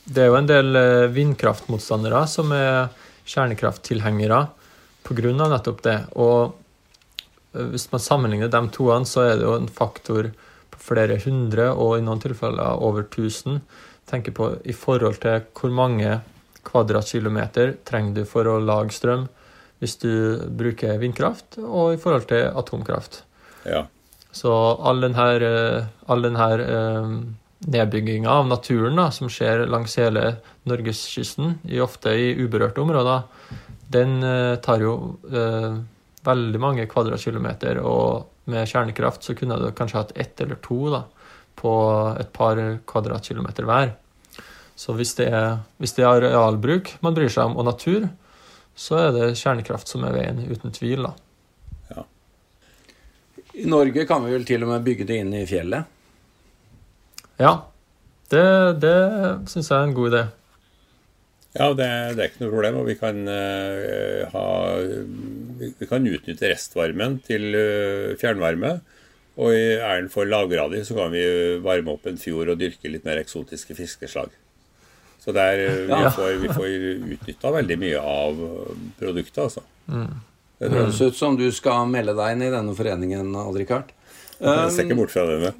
det 0.05 0.23
er 0.23 0.29
jo 0.29 0.37
en 0.37 0.49
del 0.49 0.77
eh, 0.77 1.09
vindkraftmotstandere 1.15 2.21
som 2.29 2.51
er 2.53 2.91
kjernekrafttilhengere 3.25 4.43
pga. 5.07 5.31
nettopp 5.41 5.81
det. 5.87 5.97
Og 6.21 6.53
hvis 7.51 7.89
man 7.91 8.03
sammenligner 8.03 8.51
de 8.51 8.61
toene, 8.71 9.09
så 9.09 9.25
er 9.25 9.39
det 9.39 9.47
jo 9.47 9.57
en 9.57 9.71
faktor 9.71 10.31
på 10.71 10.83
flere 10.91 11.17
hundre, 11.25 11.71
og 11.73 11.97
i 11.97 12.05
noen 12.05 12.21
tilfeller 12.23 12.79
over 12.79 13.03
1000. 13.03 13.59
Tenker 14.09 14.35
på 14.35 14.53
i 14.65 14.75
forhold 14.75 15.21
til 15.23 15.43
hvor 15.57 15.73
mange 15.75 16.19
kvadratkilometer 16.67 17.75
trenger 17.87 18.21
du 18.21 18.25
for 18.29 18.49
å 18.49 18.59
lage 18.61 18.93
strøm 18.95 19.27
hvis 19.81 19.95
du 19.97 20.11
bruker 20.53 20.99
vindkraft, 21.01 21.57
og 21.57 21.95
i 21.95 21.97
forhold 21.97 22.27
til 22.29 22.43
atomkraft. 22.53 23.23
Ja. 23.65 23.87
Så 24.31 24.51
all 24.53 25.01
denne, 25.01 25.25
eh, 25.41 25.87
all 26.05 26.21
denne 26.21 26.49
eh, 26.61 27.15
nedbygginga 27.65 28.29
av 28.29 28.47
naturen 28.47 28.99
da, 29.01 29.07
som 29.11 29.29
skjer 29.29 29.65
langs 29.69 29.97
hele 29.97 30.35
norgeskysten, 30.69 31.57
ofte 31.81 32.13
i 32.13 32.29
uberørte 32.37 32.81
områder, 32.81 33.25
den 33.91 34.21
eh, 34.23 34.55
tar 34.63 34.85
jo 34.85 34.93
eh, 35.33 35.81
veldig 36.25 36.61
mange 36.61 36.85
kvadratkilometer. 36.89 37.81
Og 37.81 38.51
med 38.51 38.69
kjernekraft 38.69 39.25
så 39.25 39.35
kunne 39.37 39.59
du 39.61 39.69
kanskje 39.75 39.99
hatt 39.99 40.15
ett 40.15 40.41
eller 40.45 40.61
to 40.63 40.79
da, 40.93 41.03
på 41.59 41.73
et 42.19 42.31
par 42.33 42.59
kvadratkilometer 42.89 43.67
hver. 43.69 43.95
Så 44.77 44.95
hvis 44.97 45.13
det, 45.17 45.27
er, 45.29 45.59
hvis 45.77 45.93
det 45.97 46.05
er 46.05 46.23
arealbruk 46.23 46.95
man 47.05 47.17
bryr 47.17 47.29
seg 47.29 47.51
om, 47.51 47.59
og 47.61 47.67
natur, 47.67 48.07
så 48.77 48.97
er 48.97 49.11
det 49.17 49.33
kjernekraft 49.37 49.91
som 49.91 50.05
er 50.07 50.15
veien, 50.15 50.45
uten 50.49 50.73
tvil. 50.73 51.05
da. 51.05 51.15
I 53.53 53.67
Norge 53.67 54.05
kan 54.07 54.23
vi 54.23 54.31
vel 54.31 54.45
til 54.47 54.63
og 54.63 54.71
med 54.71 54.85
bygge 54.85 55.07
det 55.07 55.17
inn 55.21 55.33
i 55.35 55.47
fjellet? 55.49 55.97
Ja, 57.41 57.51
det, 58.31 58.45
det 58.79 58.95
syns 59.51 59.71
jeg 59.71 59.75
er 59.75 59.89
en 59.89 59.97
god 59.97 60.11
idé. 60.11 60.21
Ja, 61.51 61.67
det, 61.75 61.87
det, 62.15 62.23
er 62.23 62.29
ikke 62.29 62.45
noe 62.45 62.53
problem. 62.53 62.79
Og 62.79 62.87
vi 62.87 62.95
kan, 62.95 63.19
uh, 63.27 64.23
ha, 64.31 64.45
vi 65.59 65.89
kan 65.89 66.07
utnytte 66.07 66.51
restvarmen 66.53 67.19
til 67.27 67.49
uh, 67.51 68.13
fjernvarme. 68.21 68.77
Og 69.39 69.55
i 69.55 69.77
æren 69.79 70.09
for 70.11 70.27
lavgradig, 70.27 70.83
så 70.87 70.97
kan 70.97 71.13
vi 71.13 71.23
varme 71.63 71.93
opp 71.93 72.07
en 72.09 72.19
fjord 72.19 72.51
og 72.51 72.59
dyrke 72.59 72.91
litt 72.91 73.05
mer 73.07 73.21
eksotiske 73.21 73.77
fiskeslag. 73.77 74.33
Så 75.21 75.31
der, 75.35 75.61
uh, 75.87 75.93
vi, 76.01 76.11
får, 76.15 76.29
vi 76.41 76.49
får 76.51 76.67
utnytta 77.15 77.53
veldig 77.53 77.77
mye 77.79 78.01
av 78.01 78.43
produktet, 78.99 79.39
altså. 79.45 79.63
Mm. 79.87 80.13
Det 80.61 80.69
høres 80.75 81.01
ut 81.01 81.17
som 81.17 81.37
du 81.37 81.47
skal 81.53 81.87
melde 81.89 82.13
deg 82.17 82.35
inn 82.35 82.45
i 82.45 82.53
denne 82.53 82.73
foreningen, 82.77 83.29
Odd-Rikard. 83.39 83.93
Um, 84.41 84.67
ser 84.69 84.85
ikke 84.85 84.97
bort 84.99 85.13
fra 85.13 85.25
det. 85.29 85.53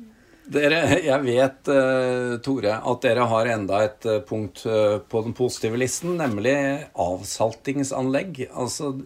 Dere, 0.51 0.81
jeg 1.05 1.23
vet, 1.23 1.71
uh, 1.71 2.35
Tore, 2.43 2.75
at 2.91 3.05
dere 3.05 3.29
har 3.31 3.53
enda 3.53 3.83
et 3.85 4.09
punkt 4.27 4.65
på 4.65 5.23
den 5.25 5.37
positive 5.37 5.79
listen, 5.79 6.17
nemlig 6.19 6.57
avsaltingsanlegg. 6.99 8.43
Altså, 8.51 8.97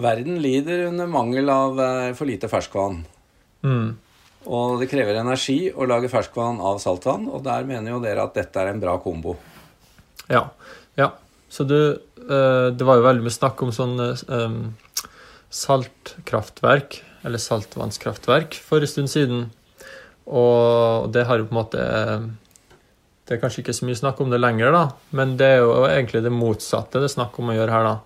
verden 0.00 0.40
lider 0.42 0.88
under 0.88 1.08
mangel 1.12 1.52
av 1.52 1.80
for 2.18 2.26
lite 2.28 2.50
ferskvann. 2.50 3.04
Mm. 3.66 3.96
Og 4.48 4.80
det 4.80 4.88
krever 4.88 5.18
energi 5.20 5.68
å 5.72 5.84
lage 5.88 6.08
ferskvann 6.08 6.62
av 6.64 6.78
saltvann, 6.80 7.26
og 7.28 7.42
der 7.44 7.66
mener 7.68 7.92
jo 7.92 8.00
dere 8.02 8.24
at 8.24 8.36
dette 8.38 8.62
er 8.62 8.72
en 8.72 8.80
bra 8.80 8.96
kombo. 9.02 9.36
Ja. 10.30 10.46
ja. 10.96 11.10
Så 11.50 11.66
du 11.66 11.76
eh, 11.76 12.66
Det 12.70 12.86
var 12.86 13.00
jo 13.00 13.06
veldig 13.08 13.24
mye 13.26 13.34
snakk 13.34 13.60
om 13.66 13.72
sånn 13.74 13.96
eh, 14.00 14.52
saltkraftverk, 15.50 17.00
eller 17.26 17.42
saltvannskraftverk, 17.42 18.54
for 18.64 18.80
en 18.80 18.90
stund 18.90 19.10
siden. 19.12 19.48
Og 20.30 21.10
det 21.12 21.26
har 21.26 21.40
jo 21.40 21.48
på 21.48 21.56
en 21.56 21.58
måte 21.58 21.80
Det 23.26 23.34
er 23.34 23.40
kanskje 23.42 23.64
ikke 23.64 23.74
så 23.74 23.86
mye 23.88 23.98
snakk 23.98 24.20
om 24.22 24.30
det 24.30 24.38
lenger, 24.40 24.70
da, 24.74 24.84
men 25.16 25.36
det 25.38 25.48
er 25.56 25.60
jo 25.64 25.72
egentlig 25.88 26.22
det 26.24 26.32
motsatte 26.34 27.02
det 27.02 27.10
er 27.10 27.16
snakk 27.18 27.36
om 27.38 27.50
å 27.50 27.56
gjøre 27.56 27.74
her, 27.74 27.88
da. 27.88 27.96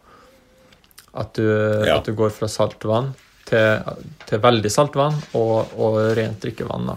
At 1.22 1.36
du, 1.38 1.44
Ja. 1.86 1.98
at 1.98 2.08
du 2.08 2.12
går 2.16 2.32
fra 2.34 2.48
saltvann 2.50 3.12
til, 3.44 3.98
til 4.26 4.40
veldig 4.44 4.70
saltvann 4.72 5.16
og, 5.34 5.72
og 5.78 5.98
rent 6.16 6.40
drikkevann. 6.44 6.86
Da. 6.92 6.96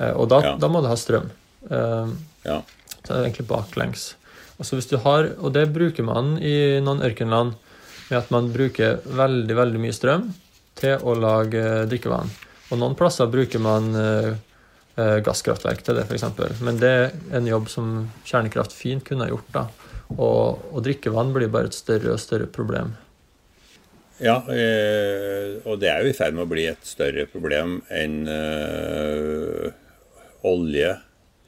Eh, 0.00 0.12
Og 0.16 0.28
da, 0.32 0.40
Ja. 0.44 0.56
da 0.58 0.68
må 0.68 0.82
du 0.82 0.88
ha 0.88 0.96
strøm. 0.96 1.30
Eh, 1.70 2.06
Ja. 2.44 2.62
Så 3.00 3.06
det 3.12 3.16
er 3.16 3.24
egentlig 3.30 3.46
baklengs. 3.48 4.14
Altså 4.58 4.76
hvis 4.76 4.88
du 4.90 4.96
har, 4.98 5.30
Og 5.40 5.52
det 5.52 5.72
bruker 5.72 6.02
man 6.04 6.38
i 6.38 6.80
noen 6.80 7.00
ørkenland 7.00 7.54
med 8.10 8.18
at 8.18 8.30
man 8.30 8.50
bruker 8.52 8.98
veldig 9.06 9.54
veldig 9.56 9.80
mye 9.80 9.92
strøm 9.96 10.32
til 10.76 10.98
å 10.98 11.14
lage 11.16 11.86
drikkevann. 11.88 12.30
Og 12.70 12.78
noen 12.78 12.94
plasser 12.96 13.26
bruker 13.30 13.58
man 13.60 13.94
eh, 13.96 14.34
eh, 14.96 15.20
gasskraftverk 15.20 15.82
til 15.82 15.94
det, 15.96 16.04
f.eks. 16.10 16.60
Men 16.60 16.78
det 16.78 16.88
er 16.90 17.12
en 17.36 17.46
jobb 17.46 17.68
som 17.68 18.10
kjernekraft 18.24 18.72
fint 18.72 19.04
kunne 19.04 19.24
ha 19.24 19.30
gjort. 19.30 19.48
da. 19.52 19.66
Og, 20.18 20.58
og 20.74 20.82
drikkevann 20.84 21.32
blir 21.32 21.48
bare 21.48 21.66
et 21.70 21.74
større 21.76 22.12
og 22.14 22.20
større 22.20 22.46
problem. 22.46 22.96
Ja, 24.20 24.42
eh, 24.52 25.64
og 25.64 25.78
det 25.80 25.88
er 25.88 26.02
jo 26.04 26.10
i 26.10 26.16
ferd 26.16 26.34
med 26.36 26.44
å 26.44 26.50
bli 26.50 26.66
et 26.68 26.84
større 26.84 27.24
problem 27.30 27.78
enn 27.88 28.28
eh, 28.28 29.72
olje, 30.48 30.90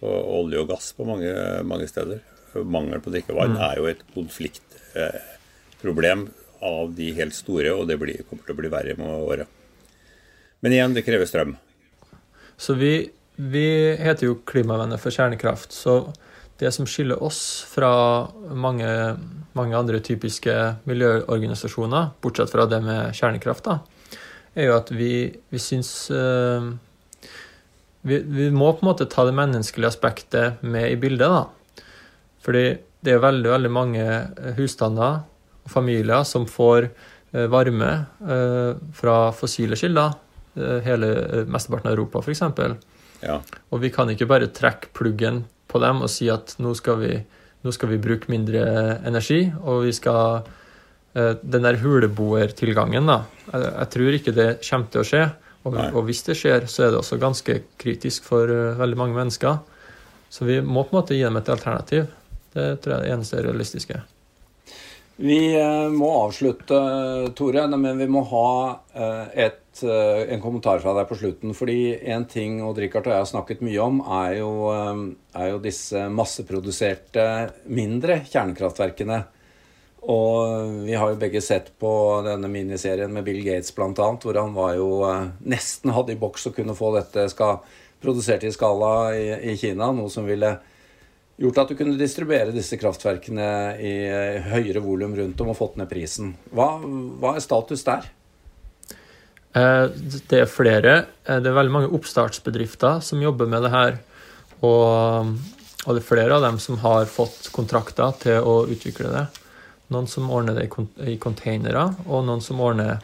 og, 0.00 0.30
olje 0.40 0.60
og 0.62 0.68
gass 0.72 0.92
på 0.96 1.04
mange, 1.08 1.32
mange 1.68 1.86
steder. 1.90 2.18
Mangel 2.64 3.00
på 3.04 3.10
drikkevann 3.12 3.56
er 3.56 3.78
jo 3.80 3.86
et 3.88 4.02
konfliktproblem 4.14 6.26
av 6.62 6.92
de 6.96 7.12
helt 7.16 7.34
store, 7.36 7.72
og 7.74 7.88
det 7.90 7.98
blir, 8.00 8.22
kommer 8.28 8.44
til 8.46 8.54
å 8.54 8.60
bli 8.60 8.70
verre 8.72 8.94
med 8.98 9.08
året. 9.08 9.46
Men 10.62 10.72
igjen, 10.76 10.94
det 10.96 11.04
krever 11.04 11.26
strøm. 11.28 11.56
Så 12.60 12.74
vi, 12.78 13.10
vi 13.36 13.96
heter 13.98 14.26
jo 14.28 14.40
Klimavenner 14.46 14.98
for 15.02 15.10
kjernekraft. 15.14 15.72
Så 15.74 16.12
det 16.60 16.70
som 16.74 16.86
skiller 16.86 17.22
oss 17.22 17.62
fra 17.66 17.92
mange, 18.54 18.88
mange 19.56 19.76
andre 19.76 20.00
typiske 20.04 20.52
miljøorganisasjoner, 20.88 22.12
bortsett 22.22 22.52
fra 22.52 22.66
det 22.70 22.82
med 22.84 23.16
kjernekraft, 23.16 23.66
da, 23.66 23.78
er 24.54 24.68
jo 24.68 24.76
at 24.76 24.92
vi, 24.92 25.32
vi 25.50 25.60
syns 25.62 25.90
uh, 26.12 26.72
vi, 28.02 28.18
vi 28.18 28.50
må 28.50 28.72
på 28.74 28.84
en 28.84 28.90
måte 28.90 29.08
ta 29.10 29.24
det 29.24 29.34
menneskelige 29.38 29.90
aspektet 29.90 30.62
med 30.66 30.90
i 30.90 30.98
bildet, 31.00 31.30
da. 31.32 31.84
Fordi 32.42 32.64
det 33.02 33.14
er 33.14 33.22
veldig, 33.22 33.48
veldig 33.50 33.70
mange 33.72 34.04
husstander 34.58 35.22
og 35.62 35.70
familier 35.70 36.26
som 36.28 36.46
får 36.50 36.90
uh, 36.90 37.46
varme 37.50 37.92
uh, 38.22 38.74
fra 38.98 39.16
fossile 39.34 39.78
kilder. 39.78 40.18
eh, 40.54 40.78
Hele 40.84 41.08
eh, 41.22 41.46
mesteparten 41.48 41.88
av 41.88 41.94
Europa, 41.96 42.20
f.eks. 42.20 42.42
Ja, 43.22 43.38
Og 43.70 43.80
vi 43.80 43.88
kan 43.94 44.10
ikke 44.10 44.26
bare 44.28 44.50
trekke 44.52 44.90
pluggen 44.92 45.44
på 45.72 45.80
dem 45.82 46.02
og 46.04 46.10
si 46.12 46.28
at 46.32 46.54
nå 46.62 46.74
skal 46.78 47.00
vi, 47.00 47.12
nå 47.64 47.72
skal 47.74 47.92
vi 47.92 48.00
bruke 48.02 48.30
mindre 48.32 48.64
energi, 49.08 49.46
og 49.62 49.86
vi 49.86 49.94
skal 49.96 50.42
eh, 51.14 51.34
Den 51.42 51.66
der 51.66 51.80
huleboertilgangen, 51.82 53.08
da. 53.08 53.22
Jeg, 53.50 53.66
jeg 53.68 53.90
tror 53.96 54.18
ikke 54.18 54.36
det 54.36 54.48
kommer 54.68 54.92
til 54.92 55.02
å 55.02 55.08
skje. 55.08 55.24
Og, 55.62 55.76
og 55.78 56.00
hvis 56.08 56.24
det 56.26 56.34
skjer, 56.40 56.66
så 56.66 56.86
er 56.86 56.90
det 56.90 56.98
også 56.98 57.20
ganske 57.22 57.60
kritisk 57.78 58.26
for 58.26 58.50
eh, 58.50 58.78
veldig 58.80 58.98
mange 58.98 59.18
mennesker. 59.18 59.60
Så 60.32 60.48
vi 60.48 60.60
må 60.64 60.84
på 60.84 60.96
en 60.96 61.00
måte 61.02 61.16
gi 61.16 61.24
dem 61.24 61.38
et 61.38 61.52
alternativ. 61.52 62.08
Det 62.52 62.66
tror 62.82 62.94
jeg 62.94 62.98
er 62.98 63.06
det 63.06 63.14
eneste 63.16 63.44
realistiske. 63.44 64.00
Vi 65.22 65.40
eh, 65.54 65.88
må 65.92 66.10
avslutte, 66.24 66.80
Tore, 67.38 67.68
men 67.76 68.00
vi 68.00 68.08
må 68.10 68.24
ha 68.32 68.48
et, 69.36 69.61
eh, 69.80 70.22
en 70.34 70.40
kommentar 70.42 70.80
fra 70.82 70.92
deg 70.96 71.08
på 71.08 71.18
slutten. 71.18 71.54
Fordi 71.56 71.94
en 72.12 72.26
ting 72.28 72.60
Odd-Rikard 72.64 73.08
og 73.08 73.14
jeg 73.14 73.24
har 73.24 73.30
snakket 73.30 73.62
mye 73.64 73.84
om, 73.84 74.00
er 74.22 74.38
jo, 74.40 74.50
eh, 74.72 75.04
er 75.40 75.52
jo 75.54 75.62
disse 75.64 76.08
masseproduserte 76.12 77.24
mindre 77.72 78.20
kjernekraftverkene. 78.28 79.22
Og 80.12 80.84
vi 80.88 80.96
har 80.98 81.12
jo 81.12 81.20
begge 81.20 81.40
sett 81.44 81.70
på 81.78 81.92
denne 82.26 82.50
miniserien 82.50 83.12
med 83.12 83.24
Bill 83.24 83.42
Gates 83.46 83.74
bl.a., 83.74 83.92
hvor 83.94 84.40
han 84.40 84.54
var 84.56 84.76
jo 84.76 84.90
eh, 85.08 85.30
nesten 85.46 85.94
hadde 85.94 86.16
i 86.16 86.20
boks 86.20 86.50
å 86.50 86.54
kunne 86.56 86.76
få 86.76 86.92
dette 86.98 87.28
produsert 88.02 88.44
i 88.44 88.52
skala 88.52 88.92
i, 89.14 89.26
i 89.52 89.56
Kina, 89.56 89.92
noe 89.94 90.10
som 90.10 90.26
ville 90.26 90.56
gjort 91.42 91.62
at 91.62 91.70
du 91.70 91.78
kunne 91.78 91.98
distribuere 91.98 92.52
disse 92.54 92.76
kraftverkene 92.78 93.46
i 93.80 93.92
høyere 94.52 94.82
volum 94.84 95.14
rundt 95.16 95.40
om 95.40 95.54
og 95.54 95.58
fått 95.58 95.78
ned 95.80 95.88
prisen. 95.90 96.34
Hva, 96.52 96.74
hva 97.22 97.38
er 97.38 97.46
status 97.46 97.86
der? 97.86 98.10
Eh, 99.54 99.86
Det 100.28 100.40
er 100.40 100.46
flere. 100.46 101.06
eh, 101.26 101.40
Det 101.40 101.46
er 101.50 101.58
veldig 101.58 101.72
mange 101.72 101.92
oppstartsbedrifter 101.92 103.02
som 103.02 103.20
jobber 103.22 103.46
med 103.46 103.62
det 103.62 103.70
her. 103.70 103.98
Og, 104.62 105.36
og 105.86 105.94
det 105.94 106.02
er 106.02 106.08
flere 106.08 106.34
av 106.36 106.42
dem 106.42 106.58
som 106.58 106.78
har 106.78 107.04
fått 107.06 107.50
kontrakter 107.52 108.12
til 108.22 108.40
å 108.40 108.66
utvikle 108.66 109.10
det. 109.10 109.26
Noen 109.90 110.06
som 110.08 110.30
ordner 110.30 110.54
det 110.54 110.68
i 111.06 111.16
containere, 111.18 111.94
og 112.06 112.24
noen 112.24 112.40
som 112.40 112.60
ordner 112.60 113.00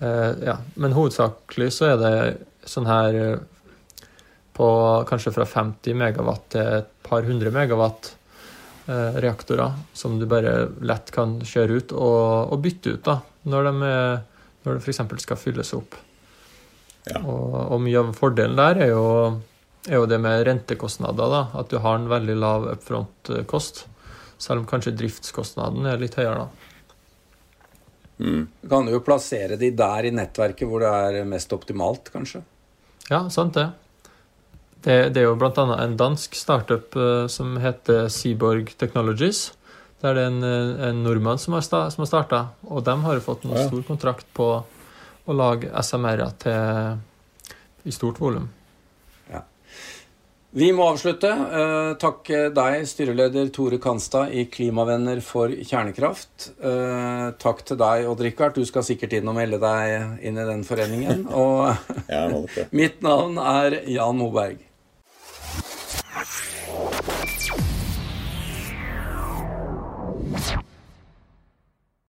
eh, 0.00 0.32
Ja, 0.46 0.56
men 0.76 0.92
hovedsakelig 0.96 1.70
så 1.76 1.92
er 1.92 2.00
det 2.00 2.14
sånn 2.66 2.88
her 2.88 3.14
eh, 3.14 3.36
på 4.56 4.70
kanskje 5.08 5.32
fra 5.32 5.46
50 5.46 5.94
megawatt 5.94 6.48
til 6.50 6.66
et 6.80 6.88
par 7.06 7.22
hundre 7.22 7.52
megawatt 7.54 8.10
eh, 8.88 9.20
reaktorer 9.22 9.76
som 9.94 10.18
du 10.18 10.26
bare 10.26 10.66
lett 10.82 11.12
kan 11.14 11.38
kjøre 11.46 11.78
ut 11.78 11.92
og, 11.92 12.52
og 12.52 12.60
bytte 12.64 12.96
ut 12.96 13.04
da, 13.06 13.20
når 13.48 13.68
de 13.70 13.72
er 13.92 14.18
når 14.64 14.78
det 14.78 14.84
f.eks. 14.84 15.22
skal 15.24 15.40
fylles 15.40 15.72
opp. 15.76 15.96
Ja. 17.08 17.22
Og, 17.22 17.54
og 17.72 17.80
mye 17.82 18.02
av 18.02 18.12
fordelen 18.16 18.58
der 18.58 18.82
er 18.84 18.90
jo, 18.92 19.04
er 19.88 19.96
jo 19.96 20.08
det 20.10 20.20
med 20.20 20.44
rentekostnader. 20.48 21.32
da, 21.32 21.42
At 21.62 21.72
du 21.72 21.78
har 21.80 21.98
en 21.98 22.10
veldig 22.10 22.36
lav 22.36 22.68
upfront-kost. 22.74 23.86
Selv 24.40 24.62
om 24.62 24.68
kanskje 24.68 24.96
driftskostnaden 24.96 25.88
er 25.88 26.00
litt 26.00 26.16
høyere. 26.20 26.46
da. 26.46 26.70
Mm. 28.20 28.48
Kan 28.68 28.86
du 28.86 28.92
jo 28.92 29.04
plassere 29.04 29.56
de 29.56 29.70
der 29.72 30.08
i 30.08 30.12
nettverket 30.12 30.68
hvor 30.68 30.84
det 30.84 30.90
er 30.90 31.28
mest 31.28 31.52
optimalt, 31.56 32.12
kanskje? 32.12 32.42
Ja, 33.08 33.24
sant 33.32 33.56
det. 33.56 33.70
Det, 34.80 34.96
det 35.14 35.22
er 35.22 35.28
jo 35.28 35.38
bl.a. 35.40 35.64
en 35.76 35.96
dansk 36.00 36.36
startup 36.36 36.96
eh, 36.96 37.26
som 37.32 37.56
heter 37.60 38.08
Seaborg 38.12 38.72
Technologies. 38.80 39.50
Der 40.00 40.14
det 40.16 40.22
er 40.22 40.26
en, 40.30 40.42
eh, 40.42 40.88
en 40.88 41.02
nordmann 41.04 41.38
som 41.38 41.54
har, 41.54 41.60
sta, 41.62 41.90
som 41.90 42.02
har 42.02 42.08
starta, 42.08 42.48
og 42.66 42.84
de 42.84 42.94
har 43.04 43.20
fått 43.20 43.44
en 43.44 43.52
Ja. 43.56 43.66
stor 43.68 43.82
kontrakt 43.82 44.26
på 44.34 44.64
å 45.28 45.34
lage 45.36 45.70
SMR-er 45.74 46.32
til 46.38 46.98
i 47.86 47.90
stort 47.90 48.18
volum. 48.18 48.48
Vi 50.52 50.72
må 50.74 50.82
avslutte. 50.90 51.30
Eh, 51.30 51.94
takke 52.02 52.52
deg, 52.52 52.80
styreleder 52.90 53.52
Tore 53.54 53.78
Kanstad 53.78 54.32
i 54.34 54.48
Klimavenner 54.50 55.20
for 55.22 55.46
kjernekraft. 55.48 56.48
Eh, 56.58 57.30
takk 57.38 57.62
til 57.64 57.78
deg, 57.78 58.08
Odd-Rikard. 58.10 58.54
Du 58.58 58.64
skal 58.66 58.82
sikkert 58.82 59.12
inn 59.12 59.28
og 59.30 59.36
melde 59.36 59.60
deg 59.62 60.24
inn 60.26 60.40
i 60.42 60.46
den 60.48 60.64
foreningen. 60.66 61.22
Og 61.38 61.76
mitt 62.72 62.98
navn 63.00 63.38
er 63.38 63.78
Jan 63.86 64.18
Moberg. 64.18 64.58